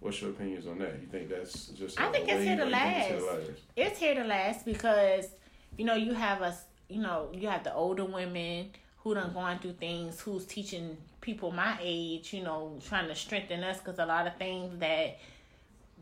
What's 0.00 0.20
your 0.22 0.30
opinions 0.30 0.66
on 0.66 0.78
that? 0.78 1.00
You 1.00 1.08
think 1.08 1.28
that's 1.28 1.66
just? 1.68 2.00
I 2.00 2.10
think 2.10 2.28
it's 2.28 2.42
here 2.42 2.56
to 2.56 2.64
last. 2.66 3.10
It's 3.10 3.10
here 3.10 3.18
to 3.18 3.24
last. 3.24 3.60
It's 3.76 3.98
here 3.98 4.14
to 4.14 4.24
last 4.24 4.64
because 4.64 5.28
you 5.76 5.84
know 5.84 5.94
you 5.94 6.14
have 6.14 6.42
us. 6.42 6.64
You 6.88 7.00
know 7.00 7.30
you 7.32 7.48
have 7.48 7.64
the 7.64 7.74
older 7.74 8.04
women 8.04 8.70
who 8.98 9.14
done 9.14 9.32
going 9.32 9.58
through 9.58 9.74
things. 9.74 10.20
Who's 10.20 10.44
teaching 10.44 10.96
people 11.20 11.50
my 11.50 11.78
age? 11.80 12.32
You 12.32 12.44
know, 12.44 12.78
trying 12.86 13.08
to 13.08 13.14
strengthen 13.14 13.64
us 13.64 13.78
because 13.78 13.98
a 13.98 14.06
lot 14.06 14.26
of 14.26 14.36
things 14.36 14.78
that 14.78 15.18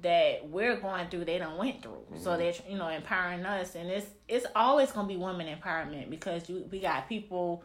that 0.02 0.46
we're 0.50 0.76
going 0.76 1.08
through 1.08 1.24
they 1.24 1.38
don't 1.38 1.56
went 1.56 1.82
through 1.82 1.92
mm-hmm. 1.92 2.22
so 2.22 2.36
they're 2.36 2.52
you 2.68 2.76
know 2.76 2.88
empowering 2.88 3.44
us 3.46 3.74
and 3.76 3.88
it's 3.88 4.06
it's 4.28 4.44
always 4.54 4.92
gonna 4.92 5.08
be 5.08 5.16
women 5.16 5.46
empowerment 5.46 6.10
because 6.10 6.48
you 6.50 6.68
we 6.70 6.80
got 6.80 7.08
people 7.08 7.64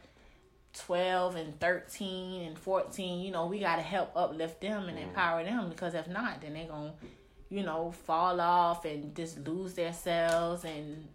12 0.74 1.36
and 1.36 1.60
13 1.60 2.44
and 2.44 2.58
14 2.58 3.20
you 3.22 3.32
know 3.32 3.46
we 3.48 3.60
got 3.60 3.76
to 3.76 3.82
help 3.82 4.12
uplift 4.16 4.62
them 4.62 4.88
and 4.88 4.98
mm. 4.98 5.04
empower 5.04 5.44
them 5.44 5.70
because 5.70 5.94
if 5.94 6.08
not 6.08 6.42
then 6.42 6.54
they're 6.54 6.68
going 6.68 6.92
to 6.92 7.08
you 7.50 7.64
know 7.64 7.92
fall 8.06 8.40
off 8.40 8.86
and 8.86 9.14
just 9.14 9.46
lose 9.46 9.74
themselves 9.74 10.64
and 10.64 11.08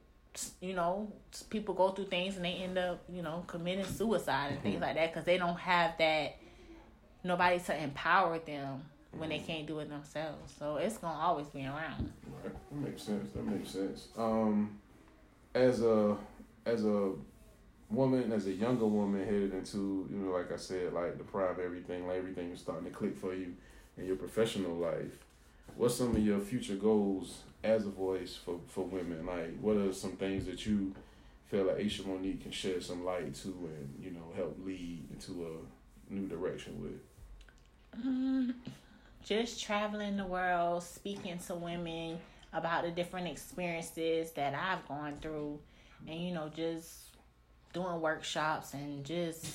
you 0.60 0.74
know 0.74 1.10
people 1.48 1.74
go 1.74 1.90
through 1.90 2.04
things 2.04 2.36
and 2.36 2.44
they 2.44 2.52
end 2.52 2.76
up 2.76 3.02
you 3.10 3.22
know 3.22 3.42
committing 3.46 3.84
suicide 3.84 4.52
and 4.52 4.62
things 4.62 4.74
mm-hmm. 4.74 4.84
like 4.84 4.94
that 4.94 5.12
because 5.12 5.24
they 5.24 5.38
don't 5.38 5.58
have 5.58 5.96
that 5.98 6.36
nobody 7.24 7.58
to 7.58 7.82
empower 7.82 8.38
them 8.40 8.82
when 9.12 9.30
they 9.30 9.38
mm. 9.38 9.46
can't 9.46 9.66
do 9.66 9.78
it 9.78 9.88
themselves 9.88 10.52
so 10.58 10.76
it's 10.76 10.98
gonna 10.98 11.18
always 11.18 11.46
be 11.46 11.64
around 11.64 12.12
right. 12.44 12.52
that 12.70 12.76
makes 12.78 13.02
sense 13.02 13.30
that 13.32 13.46
makes 13.46 13.70
sense 13.70 14.08
um 14.18 14.78
as 15.54 15.82
a 15.82 16.14
as 16.66 16.84
a 16.84 17.12
woman, 17.90 18.32
as 18.32 18.46
a 18.46 18.52
younger 18.52 18.86
woman 18.86 19.24
headed 19.24 19.54
into, 19.54 20.08
you 20.10 20.16
know, 20.18 20.32
like 20.32 20.52
I 20.52 20.56
said, 20.56 20.92
like 20.92 21.18
the 21.18 21.24
prime 21.24 21.56
everything, 21.62 22.06
like 22.06 22.18
everything 22.18 22.50
is 22.50 22.60
starting 22.60 22.84
to 22.84 22.90
click 22.90 23.16
for 23.16 23.34
you 23.34 23.54
in 23.96 24.06
your 24.06 24.16
professional 24.16 24.74
life. 24.76 25.18
What's 25.76 25.96
some 25.96 26.16
of 26.16 26.18
your 26.18 26.40
future 26.40 26.76
goals 26.76 27.42
as 27.62 27.86
a 27.86 27.90
voice 27.90 28.36
for, 28.36 28.58
for 28.66 28.84
women? 28.84 29.26
Like, 29.26 29.58
what 29.60 29.76
are 29.76 29.92
some 29.92 30.12
things 30.12 30.46
that 30.46 30.66
you 30.66 30.94
feel 31.46 31.64
like 31.64 31.78
Aisha 31.78 32.06
Monique 32.06 32.42
can 32.42 32.50
shed 32.50 32.82
some 32.82 33.04
light 33.04 33.34
to 33.36 33.48
and, 33.48 33.94
you 34.02 34.10
know, 34.10 34.32
help 34.34 34.58
lead 34.64 35.04
into 35.12 35.46
a 35.46 36.12
new 36.12 36.26
direction 36.26 36.82
with? 36.82 38.02
Um, 38.04 38.54
just 39.24 39.62
traveling 39.62 40.16
the 40.16 40.26
world, 40.26 40.82
speaking 40.82 41.38
to 41.46 41.54
women 41.54 42.18
about 42.52 42.84
the 42.84 42.90
different 42.90 43.28
experiences 43.28 44.32
that 44.32 44.54
I've 44.54 44.86
gone 44.88 45.18
through, 45.20 45.58
and, 46.08 46.20
you 46.20 46.32
know, 46.32 46.50
just 46.54 47.15
doing 47.76 48.00
workshops 48.00 48.72
and 48.72 49.04
just 49.04 49.46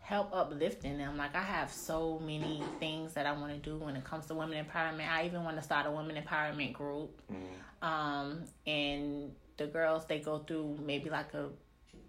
help 0.00 0.28
uplifting 0.34 0.98
them. 0.98 1.16
Like 1.16 1.34
I 1.34 1.40
have 1.40 1.72
so 1.72 2.20
many 2.22 2.62
things 2.78 3.14
that 3.14 3.24
I 3.24 3.32
want 3.32 3.52
to 3.52 3.70
do 3.70 3.78
when 3.78 3.96
it 3.96 4.04
comes 4.04 4.26
to 4.26 4.34
women 4.34 4.62
empowerment. 4.62 5.08
I 5.08 5.24
even 5.24 5.42
want 5.42 5.56
to 5.56 5.62
start 5.62 5.86
a 5.86 5.90
women 5.90 6.22
empowerment 6.22 6.74
group. 6.74 7.10
Mm. 7.32 7.86
Um, 7.88 8.42
and 8.66 9.32
the 9.56 9.66
girls 9.66 10.04
they 10.06 10.18
go 10.18 10.40
through 10.40 10.78
maybe 10.84 11.08
like 11.08 11.32
a 11.32 11.48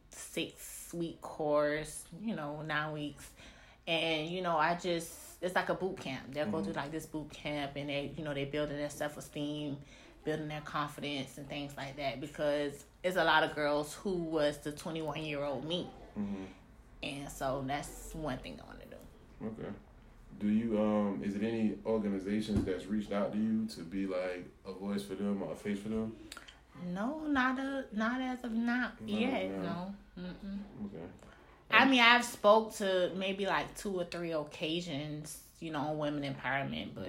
six 0.10 0.90
week 0.94 1.22
course, 1.22 2.04
you 2.22 2.36
know, 2.36 2.62
nine 2.62 2.92
weeks. 2.92 3.26
And 3.88 4.28
you 4.30 4.42
know, 4.42 4.58
I 4.58 4.76
just 4.76 5.10
it's 5.42 5.56
like 5.56 5.70
a 5.70 5.76
boot 5.76 6.02
camp. 6.02 6.34
They'll 6.34 6.48
mm. 6.48 6.52
go 6.52 6.62
through 6.62 6.74
like 6.74 6.92
this 6.92 7.06
boot 7.06 7.32
camp 7.32 7.72
and 7.78 7.88
they 7.88 8.12
you 8.18 8.26
know, 8.26 8.34
they 8.34 8.44
building 8.44 8.76
their 8.76 8.90
self 8.90 9.18
esteem 9.18 9.78
building 10.24 10.48
their 10.48 10.62
confidence 10.62 11.38
and 11.38 11.48
things 11.48 11.74
like 11.78 11.98
that 11.98 12.22
because 12.22 12.86
it's 13.04 13.18
a 13.18 13.24
lot 13.24 13.44
of 13.44 13.54
girls 13.56 13.94
who 13.94 14.14
was 14.14 14.58
the 14.60 14.72
21 14.72 15.24
year 15.24 15.44
old 15.44 15.66
me. 15.66 15.90
Mm-hmm. 16.18 16.44
And 17.04 17.30
so 17.30 17.64
that's 17.68 18.14
one 18.14 18.38
thing 18.38 18.60
I 18.64 18.66
want 18.68 18.80
to 18.82 18.88
do. 18.88 19.64
Okay. 19.64 19.74
Do 20.40 20.48
you 20.48 20.80
um? 20.82 21.22
Is 21.24 21.36
it 21.36 21.44
any 21.44 21.76
organizations 21.86 22.66
that's 22.66 22.86
reached 22.88 23.12
out 23.12 23.34
to 23.34 23.38
you 23.38 23.68
to 23.76 23.82
be 23.82 24.08
like 24.08 24.46
a 24.66 24.74
voice 24.74 25.04
for 25.04 25.16
them 25.16 25.44
or 25.44 25.52
a 25.52 25.56
face 25.56 25.80
for 25.80 25.90
them? 25.90 26.16
No, 26.94 27.20
not 27.28 27.60
a, 27.60 27.86
not 27.94 28.20
as 28.20 28.44
of 28.44 28.52
now 28.52 28.92
No, 29.02 29.18
yet. 29.18 29.52
no. 29.52 29.62
No. 29.62 29.94
Mm-mm. 30.20 30.60
Okay. 30.86 31.06
I 31.70 31.86
mean, 31.86 32.02
I've 32.02 32.26
spoke 32.26 32.76
to 32.78 33.12
maybe 33.16 33.46
like 33.46 33.76
two 33.78 34.00
or 34.00 34.06
three 34.06 34.32
occasions, 34.32 35.40
you 35.60 35.72
know, 35.72 35.80
on 35.80 35.98
women 35.98 36.24
empowerment, 36.36 36.90
but 36.96 37.08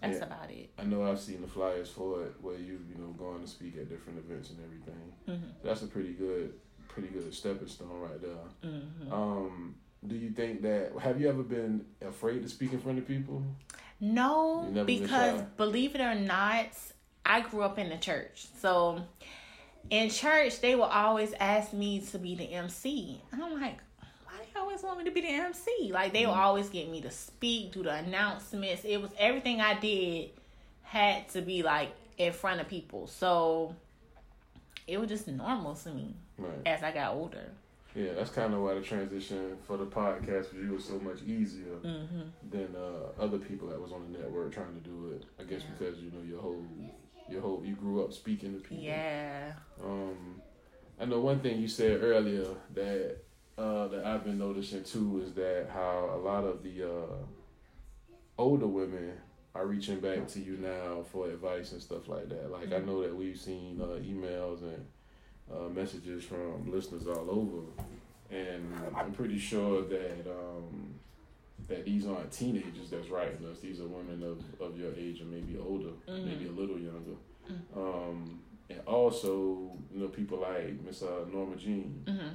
that's 0.00 0.18
Yeah. 0.18 0.24
about 0.24 0.50
it. 0.50 0.70
I 0.78 0.84
know 0.84 1.02
I've 1.10 1.20
seen 1.20 1.40
the 1.40 1.48
flyers 1.48 1.90
for 1.90 2.24
it 2.24 2.34
where 2.40 2.56
you 2.58 2.78
you 2.88 2.94
know 2.98 3.08
going 3.18 3.42
to 3.42 3.48
speak 3.48 3.76
at 3.76 3.88
different 3.88 4.18
events 4.18 4.50
and 4.50 4.58
everything. 4.64 5.12
Mm-hmm. 5.28 5.66
That's 5.66 5.82
a 5.82 5.86
pretty 5.86 6.12
good, 6.12 6.54
pretty 6.88 7.08
good 7.08 7.32
stepping 7.34 7.68
stone 7.68 8.00
right 8.00 8.20
there. 8.20 8.70
Mm-hmm. 8.70 9.12
Um, 9.12 9.74
do 10.06 10.14
you 10.14 10.30
think 10.30 10.62
that 10.62 10.92
have 11.00 11.20
you 11.20 11.28
ever 11.28 11.42
been 11.42 11.84
afraid 12.00 12.42
to 12.42 12.48
speak 12.48 12.72
in 12.72 12.80
front 12.80 12.98
of 12.98 13.06
people? 13.06 13.42
No, 14.00 14.64
You 14.66 14.74
never 14.74 14.84
been 14.86 15.02
because 15.02 15.42
believe 15.56 15.94
it 15.96 16.00
or 16.00 16.14
not, 16.14 16.68
I 17.26 17.40
grew 17.40 17.62
up 17.62 17.78
in 17.78 17.88
the 17.88 17.96
church. 17.96 18.46
So 18.60 19.02
in 19.90 20.08
church, 20.10 20.60
they 20.60 20.74
will 20.76 20.84
always 20.84 21.32
ask 21.40 21.72
me 21.72 22.00
to 22.12 22.18
be 22.18 22.34
the 22.36 22.44
MC. 22.44 23.20
And 23.32 23.42
I'm 23.42 23.60
like, 23.60 23.78
why 24.82 24.94
do 24.94 24.98
you 24.98 24.98
always 24.98 24.98
want 24.98 24.98
me 24.98 25.04
to 25.04 25.10
be 25.14 25.20
the 25.20 25.28
MC? 25.44 25.92
Like 25.92 26.12
they 26.12 26.26
will 26.26 26.32
Mm-hmm. 26.32 26.40
always 26.42 26.68
get 26.68 26.90
me 26.90 27.00
to 27.02 27.10
speak, 27.10 27.72
do 27.72 27.82
the 27.82 27.94
announcements. 27.94 28.84
It 28.84 29.00
was 29.00 29.10
everything 29.18 29.60
I 29.60 29.78
did 29.78 30.30
had 30.82 31.28
to 31.30 31.42
be 31.42 31.62
like 31.62 31.90
in 32.16 32.32
front 32.32 32.60
of 32.60 32.68
people. 32.68 33.06
So 33.06 33.74
it 34.86 34.98
was 34.98 35.08
just 35.08 35.28
normal 35.28 35.74
to 35.74 35.90
me 35.90 36.14
Right. 36.38 36.50
as 36.66 36.82
I 36.82 36.92
got 36.92 37.14
older. 37.14 37.50
Yeah, 37.94 38.12
that's 38.14 38.30
kind 38.30 38.54
of 38.54 38.60
why 38.60 38.74
the 38.74 38.80
transition 38.80 39.56
for 39.66 39.76
the 39.76 39.86
podcast 39.86 40.46
for 40.46 40.56
you 40.56 40.72
was 40.74 40.84
so 40.84 40.98
much 41.00 41.22
easier 41.22 41.74
Mm-hmm. 41.84 42.22
than 42.50 42.68
uh, 42.76 43.20
other 43.22 43.38
people 43.38 43.68
that 43.68 43.80
was 43.80 43.92
on 43.92 44.12
the 44.12 44.18
network 44.18 44.52
trying 44.52 44.74
to 44.74 44.80
do 44.88 45.12
it. 45.16 45.24
I 45.40 45.44
guess 45.44 45.62
Yeah. 45.62 45.70
because 45.78 45.98
you 46.00 46.10
know 46.10 46.22
your 46.28 46.40
whole, 46.40 46.64
your 47.28 47.40
whole, 47.40 47.62
you 47.64 47.74
grew 47.74 48.04
up 48.04 48.12
speaking 48.12 48.54
to 48.54 48.60
people. 48.60 48.84
Yeah. 48.84 49.52
Um, 49.84 50.40
I 51.00 51.04
know 51.04 51.20
one 51.20 51.40
thing 51.40 51.60
you 51.60 51.68
said 51.68 52.02
earlier 52.02 52.46
that 52.74 53.18
uh, 53.58 53.88
that 53.88 54.06
I've 54.06 54.24
been 54.24 54.38
noticing 54.38 54.84
too 54.84 55.22
is 55.26 55.32
that 55.34 55.68
how 55.72 56.10
a 56.14 56.18
lot 56.18 56.44
of 56.44 56.62
the 56.62 56.84
uh, 56.84 57.16
older 58.38 58.66
women 58.66 59.12
are 59.54 59.66
reaching 59.66 59.98
back 60.00 60.28
to 60.28 60.40
you 60.40 60.56
now 60.58 61.02
for 61.10 61.28
advice 61.28 61.72
and 61.72 61.82
stuff 61.82 62.08
like 62.08 62.28
that. 62.28 62.50
Like 62.52 62.72
I 62.72 62.78
know 62.78 63.02
that 63.02 63.14
we've 63.14 63.38
seen 63.38 63.80
uh, 63.82 63.86
emails 64.00 64.62
and 64.62 64.86
uh, 65.52 65.68
messages 65.68 66.22
from 66.24 66.70
listeners 66.70 67.06
all 67.06 67.28
over, 67.30 67.62
and 68.30 68.72
I'm 68.94 69.12
pretty 69.12 69.38
sure 69.38 69.82
that 69.82 70.26
um, 70.30 70.94
that 71.68 71.84
these 71.84 72.06
aren't 72.06 72.30
teenagers 72.30 72.90
that's 72.90 73.08
writing 73.08 73.44
us. 73.50 73.58
These 73.60 73.80
are 73.80 73.86
women 73.88 74.22
of, 74.22 74.38
of 74.64 74.78
your 74.78 74.92
age 74.94 75.20
or 75.20 75.24
maybe 75.24 75.58
older, 75.58 75.90
Mhm. 76.08 76.24
maybe 76.24 76.46
a 76.46 76.52
little 76.52 76.78
younger. 76.78 77.16
Um, 77.74 78.40
and 78.70 78.80
also, 78.86 79.72
you 79.92 80.00
know, 80.02 80.08
people 80.08 80.38
like 80.38 80.80
Miss 80.84 81.02
uh, 81.02 81.24
Norma 81.32 81.56
Jean, 81.56 82.04
Mm-hmm. 82.06 82.28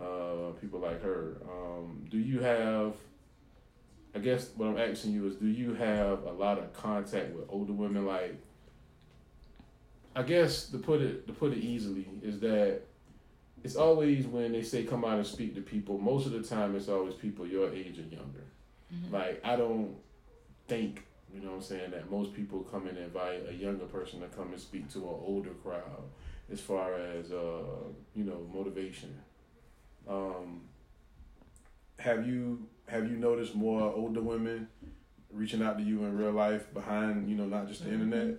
Uh, 0.00 0.50
people 0.60 0.80
like 0.80 1.02
her. 1.02 1.36
Um, 1.48 2.06
do 2.10 2.18
you 2.18 2.40
have? 2.40 2.94
I 4.14 4.18
guess 4.18 4.50
what 4.56 4.68
I'm 4.68 4.78
asking 4.78 5.12
you 5.12 5.26
is, 5.26 5.36
do 5.36 5.46
you 5.46 5.74
have 5.74 6.24
a 6.24 6.32
lot 6.32 6.58
of 6.58 6.72
contact 6.72 7.34
with 7.34 7.44
older 7.50 7.74
women? 7.74 8.06
Like, 8.06 8.36
I 10.14 10.22
guess 10.22 10.68
to 10.68 10.78
put 10.78 11.02
it 11.02 11.26
to 11.26 11.32
put 11.32 11.52
it 11.52 11.58
easily 11.58 12.06
is 12.22 12.40
that 12.40 12.80
it's 13.62 13.76
always 13.76 14.26
when 14.26 14.52
they 14.52 14.62
say 14.62 14.84
come 14.84 15.04
out 15.04 15.18
and 15.18 15.26
speak 15.26 15.54
to 15.56 15.60
people. 15.60 15.98
Most 15.98 16.26
of 16.26 16.32
the 16.32 16.42
time, 16.42 16.74
it's 16.76 16.88
always 16.88 17.14
people 17.14 17.46
your 17.46 17.72
age 17.72 17.98
and 17.98 18.10
younger. 18.10 18.44
Mhm. 18.92 19.12
Like, 19.12 19.40
I 19.44 19.56
don't 19.56 19.96
think 20.68 21.04
you 21.34 21.40
know 21.42 21.48
what 21.50 21.56
I'm 21.56 21.62
saying 21.62 21.90
that 21.90 22.10
most 22.10 22.32
people 22.32 22.60
come 22.60 22.86
and 22.86 22.96
invite 22.96 23.46
a 23.48 23.52
younger 23.52 23.84
person 23.86 24.20
to 24.20 24.26
come 24.28 24.52
and 24.52 24.60
speak 24.60 24.88
to 24.92 24.98
an 25.00 25.04
older 25.26 25.50
crowd 25.62 26.04
as 26.50 26.60
far 26.60 26.94
as 26.94 27.32
uh, 27.32 27.64
you 28.14 28.24
know 28.24 28.46
motivation. 28.54 29.14
Um, 30.08 30.62
have 31.98 32.26
you 32.26 32.66
have 32.88 33.10
you 33.10 33.16
noticed 33.16 33.54
more 33.54 33.82
older 33.92 34.20
women 34.22 34.68
reaching 35.32 35.62
out 35.62 35.76
to 35.78 35.82
you 35.84 36.04
in 36.04 36.16
real 36.16 36.30
life 36.32 36.72
behind 36.72 37.28
you 37.28 37.34
know 37.36 37.46
not 37.46 37.66
just 37.66 37.82
the 37.84 37.90
Mhm. 37.90 37.94
internet? 38.02 38.36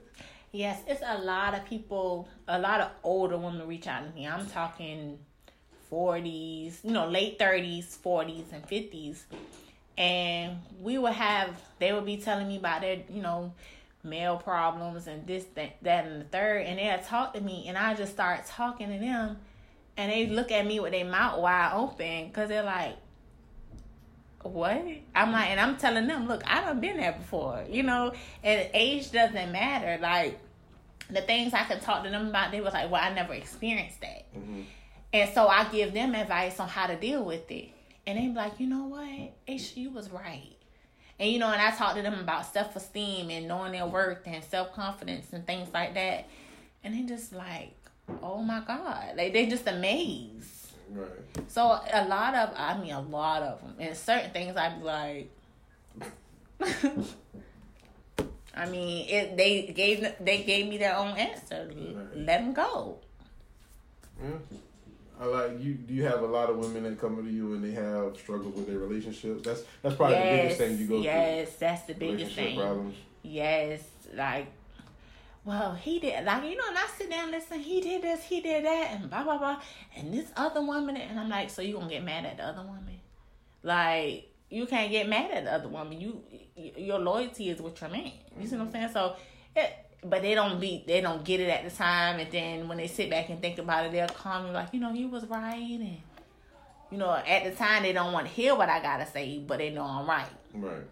Yes, 0.54 0.82
it's 0.88 1.02
a 1.06 1.18
lot 1.20 1.54
of 1.54 1.66
people, 1.66 2.28
a 2.48 2.58
lot 2.58 2.80
of 2.80 2.90
older 3.04 3.38
women 3.38 3.68
reach 3.68 3.86
out 3.86 4.08
to 4.08 4.16
me. 4.16 4.26
I'm 4.26 4.48
talking 4.48 5.20
40s, 5.90 6.80
you 6.84 6.92
know, 6.92 7.08
late 7.08 7.38
30s, 7.38 7.98
40s, 7.98 8.54
and 8.54 8.66
50s. 8.68 9.26
And 9.98 10.60
we 10.80 10.98
would 10.98 11.14
have, 11.14 11.62
they 11.80 11.92
would 11.92 12.06
be 12.06 12.18
telling 12.18 12.48
me 12.48 12.58
about 12.58 12.82
their, 12.82 13.04
you 13.10 13.22
know, 13.22 13.54
male 14.04 14.38
problems 14.38 15.08
and 15.08 15.28
this, 15.28 15.46
that, 15.56 15.78
that, 15.84 16.06
and 16.06 16.22
the 16.22 16.26
third. 16.26 16.66
And 16.66 16.80
they'd 16.80 17.04
talk 17.06 17.34
to 17.34 17.42
me, 17.42 17.66
and 17.68 17.78
I 17.78 17.94
just 17.94 18.14
start 18.14 18.46
talking 18.46 18.88
to 18.90 18.98
them. 19.00 19.38
And 19.98 20.12
they 20.12 20.28
look 20.28 20.52
at 20.52 20.66
me 20.66 20.80
with 20.80 20.92
their 20.92 21.06
mouth 21.06 21.40
wide 21.40 21.74
open 21.74 22.28
because 22.28 22.50
they're 22.50 22.64
like, 22.64 22.96
what? 24.44 24.86
I'm 25.16 25.32
like, 25.32 25.50
and 25.50 25.60
I'm 25.60 25.78
telling 25.78 26.08
them, 26.08 26.28
look, 26.28 26.44
I 26.46 26.62
done 26.62 26.80
been 26.80 26.98
there 26.98 27.14
before, 27.14 27.66
you 27.70 27.84
know, 27.84 28.14
and 28.44 28.70
age 28.74 29.12
doesn't 29.12 29.52
matter. 29.52 30.00
Like, 30.02 30.40
the 31.10 31.22
things 31.22 31.54
I 31.54 31.64
could 31.64 31.82
talk 31.82 32.04
to 32.04 32.10
them 32.10 32.28
about, 32.28 32.52
they 32.52 32.62
was 32.62 32.74
like, 32.74 32.92
well, 32.92 33.02
I 33.02 33.14
never 33.14 33.34
experienced 33.34 34.02
that. 34.02 34.34
Mm-hmm. 34.36 34.62
And 35.14 35.34
so 35.34 35.48
I 35.48 35.68
give 35.70 35.94
them 35.94 36.16
advice 36.16 36.60
on 36.60 36.68
how 36.68 36.88
to 36.88 36.96
deal 36.96 37.24
with 37.24 37.50
it. 37.50 37.70
And 38.06 38.18
they 38.18 38.28
be 38.28 38.34
like, 38.34 38.60
you 38.60 38.68
know 38.68 38.86
what? 38.86 39.34
Aisha, 39.48 39.78
you 39.78 39.90
was 39.90 40.12
right. 40.12 40.56
And 41.20 41.32
you 41.32 41.40
know, 41.40 41.52
and 41.52 41.62
I 41.62 41.72
talk 41.72 41.96
to 41.96 42.02
them 42.02 42.20
about 42.20 42.46
self 42.46 42.76
esteem 42.76 43.32
and 43.32 43.48
knowing 43.48 43.72
their 43.72 43.88
worth 43.88 44.20
and 44.26 44.44
self 44.44 44.74
confidence 44.74 45.34
and 45.34 45.46
things 45.48 45.70
like 45.74 45.96
that. 45.96 46.28
And 46.84 46.94
they 46.94 47.04
just 47.04 47.34
like, 47.34 47.74
oh 48.22 48.42
my 48.42 48.62
God. 48.66 49.14
Like 49.16 49.34
they 49.34 49.48
just 49.48 49.68
amazed. 49.68 50.72
Right. 50.92 51.10
So 51.48 51.62
a 51.62 52.06
lot 52.08 52.34
of, 52.36 52.54
I 52.56 52.78
mean, 52.78 52.94
a 52.94 53.02
lot 53.02 53.44
of 53.44 53.62
them, 53.62 53.76
and 53.80 53.96
certain 53.96 54.32
things 54.32 54.56
I'd 54.58 54.80
be 54.80 54.86
like. 54.86 55.32
I 58.56 58.68
mean, 58.68 59.08
it. 59.08 59.38
They 59.38 59.68
gave 59.68 60.08
they 60.20 60.44
gave 60.44 60.68
me 60.68 60.78
their 60.78 60.96
own 60.98 61.16
answer. 61.16 61.70
Right. 61.70 62.18
Let 62.18 62.42
them 62.42 62.54
go. 62.54 62.98
Yeah. 64.22 64.30
I 65.20 65.26
like 65.26 65.64
you. 65.64 65.74
Do 65.74 65.94
you 65.94 66.04
have 66.04 66.22
a 66.22 66.28
lot 66.28 66.50
of 66.50 66.58
women 66.58 66.84
that 66.84 67.00
come 67.00 67.24
to 67.24 67.32
you 67.32 67.54
and 67.54 67.64
they 67.64 67.72
have 67.72 68.18
struggled 68.18 68.56
with 68.56 68.68
their 68.68 68.80
relationships? 68.80 69.44
That's 69.44 69.64
that's 69.82 69.96
probably 69.96 70.16
the 70.18 70.22
biggest 70.22 70.58
thing 70.58 70.78
you 70.78 70.88
go 70.88 70.96
through. 70.96 71.04
yes, 71.04 71.56
that's 71.56 71.84
the 71.84 71.94
biggest 71.94 72.36
thing. 72.36 72.58
problems. 72.58 72.96
Yes, 73.24 73.82
like, 74.14 74.48
well, 75.48 75.76
he 75.76 75.98
did 76.00 76.26
like 76.26 76.44
you 76.44 76.58
know, 76.58 76.64
and 76.68 76.78
I 76.78 76.88
sit 76.98 77.10
down 77.10 77.24
and 77.24 77.32
listen. 77.32 77.62
He 77.62 77.80
did 77.80 78.02
this, 78.02 78.22
he 78.22 78.42
did 78.42 78.66
that, 78.66 78.92
and 78.92 79.10
blah 79.10 79.24
blah 79.24 79.38
blah, 79.38 79.62
and 79.96 80.14
this 80.14 80.30
other 80.36 80.62
woman, 80.62 80.98
and 80.98 81.18
I'm 81.18 81.30
like, 81.30 81.50
so 81.50 81.62
you 81.62 81.76
gonna 81.76 81.88
get 81.88 82.04
mad 82.04 82.26
at 82.26 82.36
the 82.36 82.44
other 82.44 82.64
woman? 82.64 83.00
Like, 83.64 84.30
you 84.50 84.66
can't 84.66 84.92
get 84.92 85.08
mad 85.08 85.32
at 85.32 85.46
the 85.46 85.54
other 85.54 85.70
woman. 85.70 86.02
You, 86.02 86.22
your 86.76 87.00
loyalty 87.00 87.50
is 87.50 87.62
with 87.62 87.80
your 87.80 87.90
man. 87.90 88.12
You 88.38 88.46
see 88.46 88.58
what 88.58 88.64
I'm 88.64 88.68
mm-hmm. 88.68 88.74
saying? 88.74 88.90
So, 88.92 89.16
it, 89.56 89.74
but 90.04 90.22
they 90.22 90.36
don't 90.36 90.60
be, 90.60 90.84
they 90.86 91.00
don't 91.00 91.24
get 91.24 91.40
it 91.40 91.48
at 91.48 91.64
the 91.64 91.74
time, 91.74 92.20
and 92.20 92.30
then 92.30 92.68
when 92.68 92.78
they 92.78 92.88
sit 92.88 93.10
back 93.10 93.30
and 93.30 93.42
think 93.42 93.58
about 93.58 93.86
it, 93.86 93.94
they'll 93.94 94.10
call 94.10 94.44
me 94.44 94.52
like, 94.52 94.74
you 94.74 94.82
know, 94.82 94.92
you 94.92 95.08
was 95.08 95.26
right, 95.28 95.56
and 95.56 95.98
you 96.92 96.98
know, 96.98 97.12
at 97.12 97.46
the 97.46 97.52
time 97.52 97.84
they 97.84 97.94
don't 97.94 98.12
want 98.12 98.28
to 98.28 98.34
hear 98.34 98.54
what 98.54 98.68
I 98.68 98.82
gotta 98.82 99.06
say, 99.06 99.40
but 99.40 99.60
they 99.60 99.70
know 99.70 99.84
I'm 99.84 100.08
right. 100.10 100.28
Right. 100.54 100.84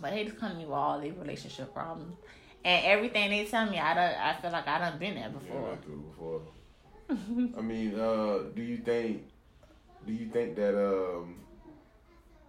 But 0.00 0.12
they 0.12 0.24
just 0.24 0.38
come 0.38 0.52
to 0.52 0.56
me 0.56 0.64
with 0.64 0.74
all 0.74 1.00
their 1.00 1.12
relationship 1.12 1.74
problems. 1.74 2.14
And 2.64 2.84
everything 2.86 3.30
they 3.30 3.44
tell 3.46 3.68
me, 3.70 3.78
I 3.78 3.94
done, 3.94 4.14
I 4.20 4.40
feel 4.40 4.50
like 4.50 4.68
I 4.68 4.78
done 4.78 4.98
been 4.98 5.14
there 5.14 5.30
before. 5.30 5.78
through 5.84 6.02
before. 6.10 6.42
I 7.58 7.62
mean, 7.62 7.98
uh, 7.98 8.38
do 8.54 8.62
you 8.62 8.78
think 8.78 9.24
do 10.06 10.12
you 10.12 10.26
think 10.28 10.56
that 10.56 10.74
um, 10.78 11.36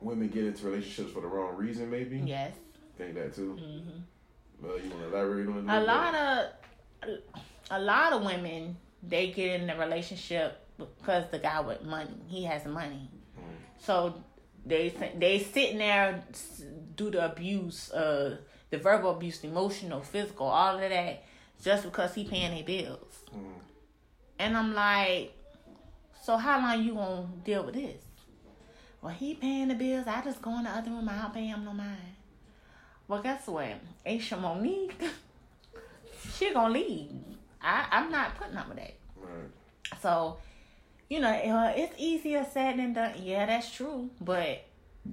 women 0.02 0.28
get 0.30 0.46
into 0.46 0.66
relationships 0.66 1.12
for 1.12 1.22
the 1.22 1.28
wrong 1.28 1.56
reason? 1.56 1.90
Maybe. 1.90 2.18
Yes. 2.26 2.54
Think 2.98 3.16
that 3.16 3.34
too. 3.36 3.54
hmm 3.54 4.66
Uh, 4.66 4.76
you 4.76 4.90
want 4.90 5.02
to 5.02 5.08
elaborate 5.08 5.48
on 5.48 5.70
it? 5.70 5.74
A 5.74 5.82
lot 5.82 6.14
of, 6.16 7.18
a 7.72 7.80
lot 7.80 8.14
of 8.14 8.24
women, 8.24 8.78
they 9.02 9.32
get 9.32 9.62
in 9.62 9.70
a 9.70 9.78
relationship 9.78 10.60
because 10.78 11.26
the 11.32 11.40
guy 11.40 11.60
with 11.62 11.84
money, 11.84 12.16
he 12.28 12.44
has 12.44 12.66
money. 12.66 13.10
So 13.80 14.22
they 14.66 14.90
they 15.18 15.40
sitting 15.40 15.80
there 15.80 16.24
do 16.96 17.10
the 17.10 17.26
abuse, 17.26 17.92
uh, 17.92 18.38
the 18.72 18.78
verbal 18.78 19.12
abuse, 19.12 19.40
the 19.40 19.50
emotional, 19.50 20.02
physical, 20.02 20.48
all 20.48 20.76
of 20.76 20.82
that, 20.82 21.24
just 21.62 21.84
because 21.84 22.16
he 22.16 22.24
paying 22.24 22.56
their 22.56 22.64
bills. 22.64 23.20
Mm. 23.36 23.60
And 24.40 24.58
I'm 24.58 24.74
like, 24.74 25.34
so 26.24 26.38
how 26.38 26.60
long 26.60 26.84
you 26.84 26.96
gonna 26.96 27.28
deal 27.46 27.64
with 27.64 27.76
this? 27.76 28.02
Well, 29.02 29.14
he 29.14 29.36
paying 29.36 29.68
the 29.68 29.76
bills. 29.76 30.08
I 30.08 30.22
just 30.22 30.42
go 30.42 30.58
in 30.58 30.64
the 30.64 30.70
other 30.70 30.90
room. 30.90 31.10
I 31.10 31.22
don't 31.22 31.34
pay 31.34 31.46
him 31.48 31.66
no 31.66 31.74
mind. 31.74 31.98
Well, 33.08 33.22
guess 33.22 33.46
what? 33.48 33.74
Aisha 34.06 34.40
Monique, 34.40 34.96
she 36.34 36.54
gonna 36.54 36.74
leave. 36.74 37.12
I 37.62 37.88
I'm 37.92 38.10
not 38.10 38.36
putting 38.36 38.56
up 38.56 38.70
with 38.70 38.78
that. 38.78 38.94
Right. 39.18 39.50
So, 40.02 40.38
you 41.10 41.20
know, 41.20 41.30
uh, 41.30 41.74
it's 41.76 41.94
easier 41.98 42.46
said 42.52 42.78
than 42.78 42.94
done. 42.94 43.14
Yeah, 43.22 43.46
that's 43.48 43.72
true. 43.72 44.10
But 44.22 44.64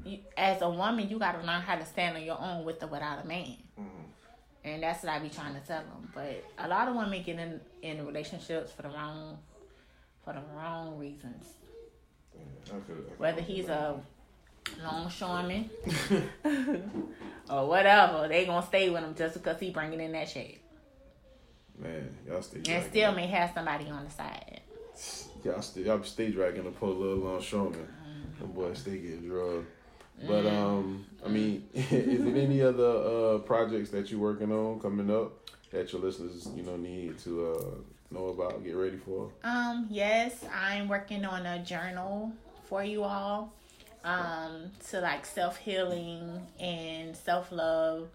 you, 0.04 0.18
as 0.36 0.62
a 0.62 0.68
woman, 0.68 1.08
you 1.08 1.18
got 1.18 1.40
to 1.40 1.46
learn 1.46 1.60
how 1.60 1.76
to 1.76 1.84
stand 1.84 2.16
on 2.16 2.24
your 2.24 2.40
own 2.40 2.64
with 2.64 2.82
or 2.82 2.86
without 2.86 3.24
a 3.24 3.26
man. 3.26 3.56
Mm-hmm. 3.78 4.02
And 4.64 4.82
that's 4.82 5.02
what 5.02 5.12
I 5.12 5.18
be 5.18 5.28
trying 5.28 5.54
to 5.54 5.60
tell 5.60 5.80
them. 5.80 6.10
But 6.14 6.44
a 6.58 6.68
lot 6.68 6.88
of 6.88 6.96
women 6.96 7.22
get 7.22 7.38
in 7.38 7.60
in 7.82 8.04
relationships 8.04 8.72
for 8.72 8.82
the 8.82 8.88
wrong 8.88 9.38
for 10.24 10.34
the 10.34 10.42
wrong 10.54 10.98
reasons. 10.98 11.46
Yeah, 12.34 12.42
I 12.66 12.70
could, 12.70 12.76
I 12.76 12.86
could 12.86 13.18
Whether 13.18 13.40
he's 13.40 13.68
a 13.68 14.00
longshoreman 14.82 15.70
or 17.50 17.66
whatever, 17.66 18.28
they 18.28 18.44
gonna 18.44 18.66
stay 18.66 18.90
with 18.90 19.02
him 19.02 19.14
just 19.14 19.34
because 19.34 19.58
he 19.58 19.70
bringing 19.70 20.00
in 20.00 20.12
that 20.12 20.28
shit. 20.28 20.58
man, 21.78 22.14
y'all 22.26 22.42
stay. 22.42 22.60
And 22.68 22.84
still 22.84 23.12
may 23.12 23.26
have 23.28 23.52
somebody 23.54 23.88
on 23.88 24.04
the 24.04 24.10
side. 24.10 24.60
Y'all 25.44 25.62
stay. 25.62 25.82
Y'all 25.82 26.02
stay 26.02 26.30
dragging 26.30 26.64
the 26.64 26.70
poor 26.70 26.92
little 26.92 27.18
longshoreman. 27.18 27.78
Mm-hmm. 27.78 28.40
The 28.40 28.44
boys 28.46 28.78
stay 28.78 28.98
getting 28.98 29.28
drugged. 29.28 29.66
But 30.26 30.46
um, 30.46 31.06
I 31.24 31.28
mean, 31.28 31.68
is 31.74 32.24
it 32.24 32.36
any 32.36 32.62
other 32.62 32.84
uh 32.84 33.38
projects 33.38 33.90
that 33.90 34.10
you're 34.10 34.20
working 34.20 34.52
on 34.52 34.80
coming 34.80 35.10
up 35.10 35.50
that 35.70 35.92
your 35.92 36.02
listeners, 36.02 36.48
you 36.54 36.62
know, 36.62 36.76
need 36.76 37.18
to 37.20 37.46
uh 37.46 38.14
know 38.14 38.28
about, 38.28 38.64
get 38.64 38.74
ready 38.74 38.96
for? 38.96 39.30
Um, 39.44 39.86
yes, 39.90 40.44
I'm 40.54 40.88
working 40.88 41.24
on 41.24 41.46
a 41.46 41.62
journal 41.62 42.32
for 42.64 42.82
you 42.82 43.04
all. 43.04 43.52
Um, 44.04 44.70
to 44.90 45.00
like 45.00 45.26
self 45.26 45.56
healing 45.58 46.46
and 46.60 47.16
self 47.16 47.50
love, 47.50 48.08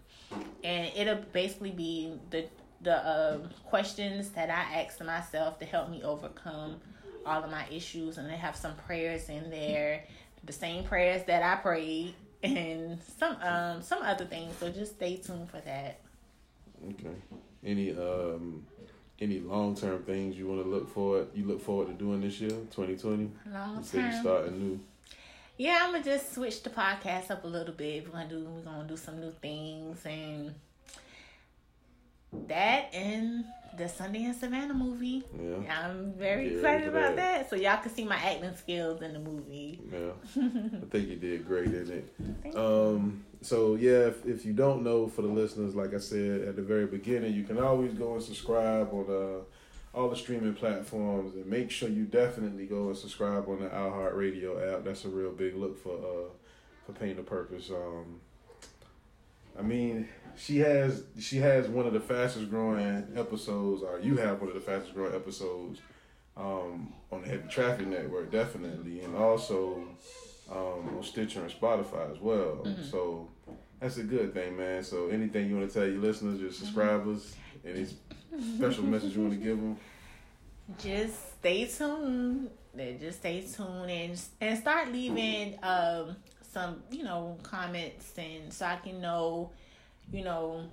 and 0.64 0.90
it'll 0.96 1.22
basically 1.32 1.70
be 1.70 2.14
the 2.30 2.46
the 2.80 2.96
uh, 2.96 3.38
questions 3.66 4.30
that 4.30 4.50
I 4.50 4.82
ask 4.82 5.02
myself 5.04 5.58
to 5.58 5.64
help 5.64 5.90
me 5.90 6.02
overcome 6.02 6.80
all 7.26 7.42
of 7.42 7.50
my 7.50 7.66
issues, 7.70 8.18
and 8.18 8.30
I 8.30 8.36
have 8.36 8.56
some 8.56 8.74
prayers 8.86 9.28
in 9.28 9.50
there, 9.50 10.04
the 10.46 10.52
same 10.52 10.84
prayers 10.84 11.24
that 11.24 11.42
I 11.42 11.60
prayed, 11.60 12.14
and 12.42 12.98
some 13.18 13.36
um 13.40 13.82
some 13.82 14.02
other 14.02 14.24
things. 14.24 14.56
So 14.58 14.70
just 14.70 14.96
stay 14.96 15.16
tuned 15.16 15.50
for 15.50 15.60
that. 15.60 16.00
Okay. 16.90 17.16
Any 17.64 17.92
um 17.92 18.66
any 19.20 19.40
long 19.40 19.76
term 19.76 20.02
things 20.02 20.36
you 20.36 20.46
want 20.46 20.62
to 20.62 20.68
look 20.68 20.92
forward 20.92 21.28
you 21.34 21.44
look 21.46 21.60
forward 21.60 21.86
to 21.88 21.94
doing 21.94 22.20
this 22.20 22.40
year, 22.40 22.56
twenty 22.70 22.96
twenty? 22.96 23.30
Long 23.52 23.82
said 23.82 24.04
you 24.04 24.10
term. 24.10 24.20
starting 24.20 24.58
new. 24.58 24.80
Yeah, 25.56 25.80
I'm 25.82 25.92
gonna 25.92 26.04
just 26.04 26.34
switch 26.34 26.62
the 26.62 26.70
podcast 26.70 27.30
up 27.30 27.44
a 27.44 27.46
little 27.46 27.74
bit. 27.74 28.04
We're 28.06 28.12
gonna 28.12 28.28
do 28.28 28.44
we're 28.44 28.62
gonna 28.62 28.88
do 28.88 28.96
some 28.96 29.20
new 29.20 29.32
things 29.40 30.04
and 30.04 30.54
that 32.48 32.92
and 32.94 33.44
the 33.76 33.88
Sunday 33.88 34.24
in 34.24 34.34
Savannah 34.34 34.74
movie. 34.74 35.24
Yeah. 35.36 35.82
I'm 35.84 36.12
very 36.12 36.44
Get 36.48 36.56
excited 36.58 36.88
about 36.88 37.16
that. 37.16 37.40
that. 37.40 37.50
So 37.50 37.56
y'all 37.56 37.82
can 37.82 37.90
see 37.90 38.04
my 38.04 38.16
acting 38.16 38.54
skills 38.56 39.02
in 39.02 39.12
the 39.12 39.18
movie. 39.18 39.80
Yeah. 39.92 40.12
I 40.36 40.86
think 40.90 41.08
you 41.08 41.16
did 41.16 41.46
great 41.46 41.66
in 41.66 41.90
it. 41.90 42.14
Thank 42.42 42.56
Um, 42.56 43.24
so 43.42 43.74
yeah, 43.74 44.06
if, 44.06 44.24
if 44.26 44.44
you 44.46 44.52
don't 44.52 44.84
know, 44.84 45.08
for 45.08 45.22
the 45.22 45.28
listeners, 45.28 45.74
like 45.74 45.92
I 45.92 45.98
said 45.98 46.42
at 46.42 46.56
the 46.56 46.62
very 46.62 46.86
beginning, 46.86 47.34
you 47.34 47.42
can 47.42 47.58
always 47.58 47.92
go 47.94 48.14
and 48.14 48.22
subscribe 48.22 48.92
on 48.92 49.06
uh, 49.08 49.98
all 49.98 50.08
the 50.08 50.16
streaming 50.16 50.54
platforms, 50.54 51.34
and 51.34 51.46
make 51.46 51.70
sure 51.70 51.88
you 51.88 52.04
definitely 52.04 52.66
go 52.66 52.88
and 52.88 52.96
subscribe 52.96 53.48
on 53.48 53.60
the 53.60 53.68
iHeartRadio 53.68 54.74
app. 54.74 54.84
That's 54.84 55.04
a 55.04 55.08
real 55.08 55.30
big 55.30 55.56
look 55.56 55.82
for 55.82 55.94
uh, 55.96 56.28
for 56.86 56.92
Pain 56.92 57.16
the 57.16 57.22
Purpose. 57.22 57.70
Um, 57.70 58.20
I 59.58 59.62
mean, 59.62 60.08
she 60.36 60.58
has 60.58 61.04
she 61.18 61.38
has 61.38 61.68
one 61.68 61.86
of 61.86 61.92
the 61.92 62.00
fastest 62.00 62.50
growing 62.50 63.06
episodes, 63.16 63.82
or 63.82 64.00
you 64.00 64.16
have 64.16 64.40
one 64.40 64.48
of 64.48 64.54
the 64.54 64.60
fastest 64.60 64.94
growing 64.94 65.14
episodes 65.14 65.80
um, 66.36 66.92
on 67.12 67.22
the 67.22 67.28
Heavy 67.28 67.48
Traffic 67.48 67.86
Network, 67.86 68.30
definitely, 68.30 69.00
and 69.02 69.14
also 69.16 69.84
um, 70.50 70.96
on 70.96 71.02
Stitcher 71.02 71.40
and 71.42 71.50
Spotify 71.50 72.10
as 72.12 72.18
well. 72.20 72.62
Mhm. 72.64 72.90
So 72.90 73.28
that's 73.80 73.96
a 73.98 74.02
good 74.02 74.34
thing, 74.34 74.56
man. 74.56 74.82
So 74.82 75.08
anything 75.08 75.48
you 75.48 75.56
want 75.56 75.70
to 75.70 75.74
tell 75.74 75.88
your 75.88 76.00
listeners, 76.00 76.40
your 76.40 76.52
subscribers, 76.52 77.34
any 77.64 77.86
special 78.56 78.84
message 78.84 79.14
you 79.14 79.22
want 79.22 79.34
to 79.34 79.38
give 79.40 79.56
them? 79.56 79.76
Just 80.78 81.38
stay 81.38 81.66
tuned. 81.66 82.50
Just 83.00 83.18
stay 83.20 83.40
tuned 83.42 83.90
and 83.90 84.20
and 84.40 84.58
start 84.58 84.90
leaving 84.90 85.58
um 85.62 86.16
some 86.52 86.82
you 86.90 87.02
know 87.04 87.36
comments 87.42 88.12
and 88.18 88.52
so 88.52 88.66
I 88.66 88.76
can 88.76 89.00
know 89.00 89.50
you 90.12 90.24
know 90.24 90.64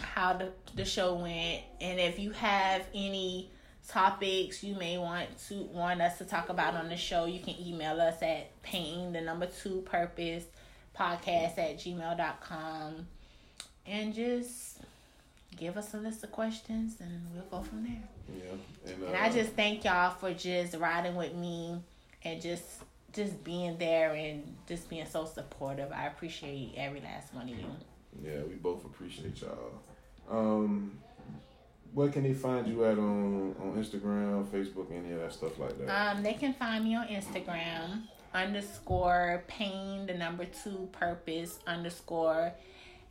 how 0.00 0.32
the 0.32 0.50
the 0.76 0.84
show 0.84 1.14
went 1.14 1.62
and 1.80 2.00
if 2.00 2.18
you 2.18 2.30
have 2.30 2.82
any 2.94 3.50
topics 3.88 4.62
you 4.62 4.74
may 4.76 4.96
want 4.98 5.26
to 5.48 5.54
want 5.72 6.00
us 6.00 6.18
to 6.18 6.24
talk 6.24 6.48
about 6.48 6.74
on 6.74 6.88
the 6.88 6.96
show 6.96 7.24
you 7.24 7.40
can 7.40 7.54
email 7.60 8.00
us 8.00 8.22
at 8.22 8.62
pain 8.62 9.12
the 9.12 9.20
number 9.20 9.46
two 9.46 9.80
purpose 9.82 10.44
podcast 10.96 11.58
at 11.58 11.76
gmail.com 11.78 13.06
and 13.86 14.14
just 14.14 14.78
give 15.56 15.76
us 15.76 15.92
a 15.94 15.96
list 15.96 16.22
of 16.22 16.30
questions 16.30 16.94
and 17.00 17.20
we'll 17.34 17.44
go 17.50 17.62
from 17.66 17.82
there 17.82 18.02
Yeah, 18.32 18.92
and, 18.92 19.02
uh, 19.02 19.06
and 19.08 19.16
I 19.16 19.30
just 19.30 19.52
thank 19.54 19.84
y'all 19.84 20.10
for 20.10 20.32
just 20.32 20.76
riding 20.76 21.16
with 21.16 21.34
me 21.34 21.80
and 22.24 22.40
just 22.40 22.64
just 23.12 23.42
being 23.42 23.76
there 23.78 24.12
and 24.12 24.54
just 24.68 24.88
being 24.88 25.06
so 25.06 25.24
supportive. 25.24 25.90
I 25.90 26.06
appreciate 26.06 26.74
every 26.76 27.00
last 27.00 27.34
one 27.34 27.44
of 27.44 27.50
you. 27.50 27.64
Yeah, 28.22 28.42
we 28.48 28.54
both 28.54 28.84
appreciate 28.84 29.40
y'all. 29.40 29.80
Um, 30.30 30.98
where 31.92 32.08
can 32.08 32.22
they 32.22 32.34
find 32.34 32.66
you 32.66 32.84
at 32.84 32.98
on 32.98 33.54
on 33.60 33.74
Instagram, 33.76 34.44
Facebook, 34.46 34.92
any 34.92 35.12
of 35.12 35.20
that 35.20 35.32
stuff 35.32 35.58
like 35.58 35.78
that? 35.78 35.88
Um, 35.88 36.22
they 36.22 36.34
can 36.34 36.54
find 36.54 36.84
me 36.84 36.94
on 36.94 37.08
Instagram 37.08 38.04
underscore 38.32 39.42
pain 39.48 40.06
the 40.06 40.14
number 40.14 40.44
two 40.44 40.88
purpose 40.92 41.58
underscore 41.66 42.52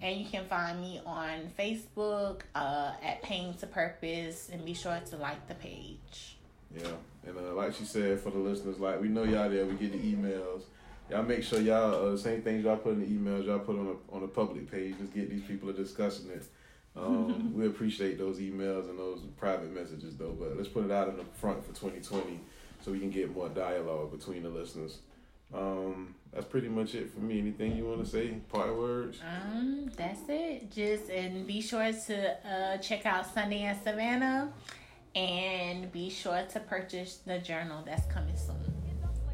and 0.01 0.19
you 0.19 0.25
can 0.25 0.45
find 0.45 0.79
me 0.79 1.01
on 1.05 1.51
Facebook 1.57 2.41
uh, 2.55 2.91
at 3.03 3.21
Pain 3.21 3.53
to 3.55 3.67
Purpose 3.67 4.49
and 4.51 4.63
be 4.63 4.73
sure 4.73 4.99
to 5.09 5.17
like 5.17 5.47
the 5.47 5.55
page. 5.55 6.37
Yeah, 6.75 6.91
and 7.25 7.37
uh, 7.37 7.53
like 7.53 7.73
she 7.73 7.83
said, 7.83 8.19
for 8.19 8.29
the 8.29 8.37
listeners, 8.37 8.79
like 8.79 9.01
we 9.01 9.09
know 9.09 9.23
y'all 9.23 9.49
there, 9.49 9.65
we 9.65 9.73
get 9.73 9.91
the 9.91 9.97
emails. 9.97 10.63
Y'all 11.09 11.23
make 11.23 11.43
sure 11.43 11.59
y'all 11.59 12.13
uh, 12.13 12.17
same 12.17 12.41
things 12.43 12.63
y'all 12.63 12.77
put 12.77 12.93
in 12.93 12.99
the 12.99 13.07
emails, 13.07 13.45
y'all 13.45 13.59
put 13.59 13.77
on 13.77 13.87
a 13.87 14.15
on 14.15 14.23
a 14.23 14.27
public 14.27 14.69
page. 14.69 14.95
Just 14.99 15.13
get 15.13 15.29
these 15.29 15.41
people 15.41 15.71
discussing 15.73 16.29
it. 16.29 16.43
Um, 16.95 17.53
we 17.57 17.65
appreciate 17.65 18.19
those 18.19 18.39
emails 18.39 18.89
and 18.89 18.99
those 18.99 19.21
private 19.37 19.73
messages 19.73 20.15
though, 20.17 20.35
but 20.39 20.55
let's 20.55 20.69
put 20.69 20.85
it 20.85 20.91
out 20.91 21.09
in 21.09 21.17
the 21.17 21.25
front 21.33 21.65
for 21.65 21.73
2020 21.73 22.39
so 22.81 22.91
we 22.91 22.99
can 22.99 23.09
get 23.09 23.33
more 23.33 23.49
dialogue 23.49 24.11
between 24.11 24.43
the 24.43 24.49
listeners. 24.49 24.99
Um, 25.51 26.13
that's 26.31 26.45
pretty 26.45 26.67
much 26.67 26.93
it 26.93 27.11
for 27.11 27.21
me. 27.21 27.39
Anything 27.39 27.75
you 27.75 27.85
want 27.85 28.05
to 28.05 28.09
say? 28.09 28.27
Part 28.49 28.77
words? 28.77 29.19
Um, 29.27 29.89
that's 29.97 30.21
it. 30.29 30.71
Just 30.71 31.09
and 31.09 31.47
be 31.47 31.59
sure 31.59 31.91
to 31.91 32.47
uh, 32.47 32.77
check 32.77 33.07
out 33.07 33.25
Sunday 33.33 33.63
in 33.63 33.75
Savannah, 33.83 34.53
and 35.15 35.91
be 35.91 36.11
sure 36.11 36.43
to 36.51 36.59
purchase 36.59 37.17
the 37.25 37.39
journal 37.39 37.81
that's 37.83 38.05
coming 38.13 38.37
soon. 38.37 38.57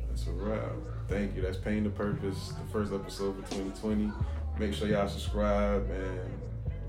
That's 0.09 0.27
a 0.27 0.31
wrap. 0.31 0.71
Thank 1.07 1.35
you. 1.35 1.41
That's 1.41 1.57
Pain 1.57 1.83
to 1.83 1.89
Purpose, 1.89 2.49
the 2.49 2.71
first 2.71 2.91
episode 2.91 3.35
for 3.35 3.51
2020. 3.55 4.11
Make 4.57 4.73
sure 4.73 4.87
y'all 4.87 5.07
subscribe 5.07 5.89
and 5.89 6.29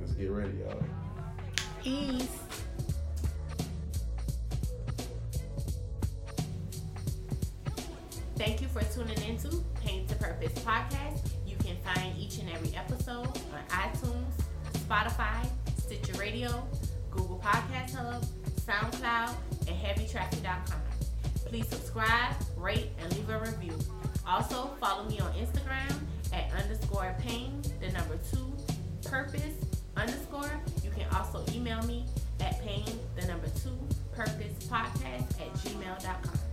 let's 0.01 0.13
get 0.13 0.31
ready, 0.31 0.59
y'all. 0.59 0.83
Peace. 1.83 2.29
Thank 8.37 8.61
you 8.61 8.69
for 8.69 8.83
tuning 8.85 9.21
into 9.23 9.63
Pain 9.83 10.07
to 10.07 10.15
Purpose 10.15 10.53
podcast. 10.61 11.31
You 11.47 11.57
can 11.57 11.77
find 11.79 12.17
each 12.19 12.39
and 12.39 12.49
every 12.51 12.75
episode 12.77 13.27
on 13.27 13.65
iTunes, 13.69 14.33
Spotify, 14.75 15.47
Stitcher 15.79 16.19
Radio, 16.19 16.67
Google 17.11 17.41
Podcast 17.45 17.95
Hub, 17.95 18.25
SoundCloud, 18.61 19.35
and 19.69 19.77
HeavyTraffic.com. 19.77 20.81
Please 21.47 21.69
subscribe, 21.69 22.35
rate, 22.57 22.91
and 23.01 23.13
leave 23.17 23.31
a 23.31 23.39
review. 23.39 23.79
Also, 24.27 24.77
follow 24.81 25.09
me 25.09 25.21
on 25.21 25.33
Instagram 25.35 25.95
at 26.33 26.51
underscore 26.63 27.15
pain, 27.21 27.63
the 27.81 27.91
number 27.91 28.19
two, 28.33 28.57
purpose 29.09 29.55
underscore. 29.97 30.51
You 30.83 30.91
can 30.91 31.07
also 31.15 31.45
email 31.55 31.83
me 31.85 32.07
at 32.41 32.61
pain, 32.63 32.85
the 33.19 33.27
number 33.27 33.47
two, 33.63 33.79
purpose 34.15 34.53
podcast 34.69 35.31
at 35.41 35.53
gmail.com. 35.55 36.46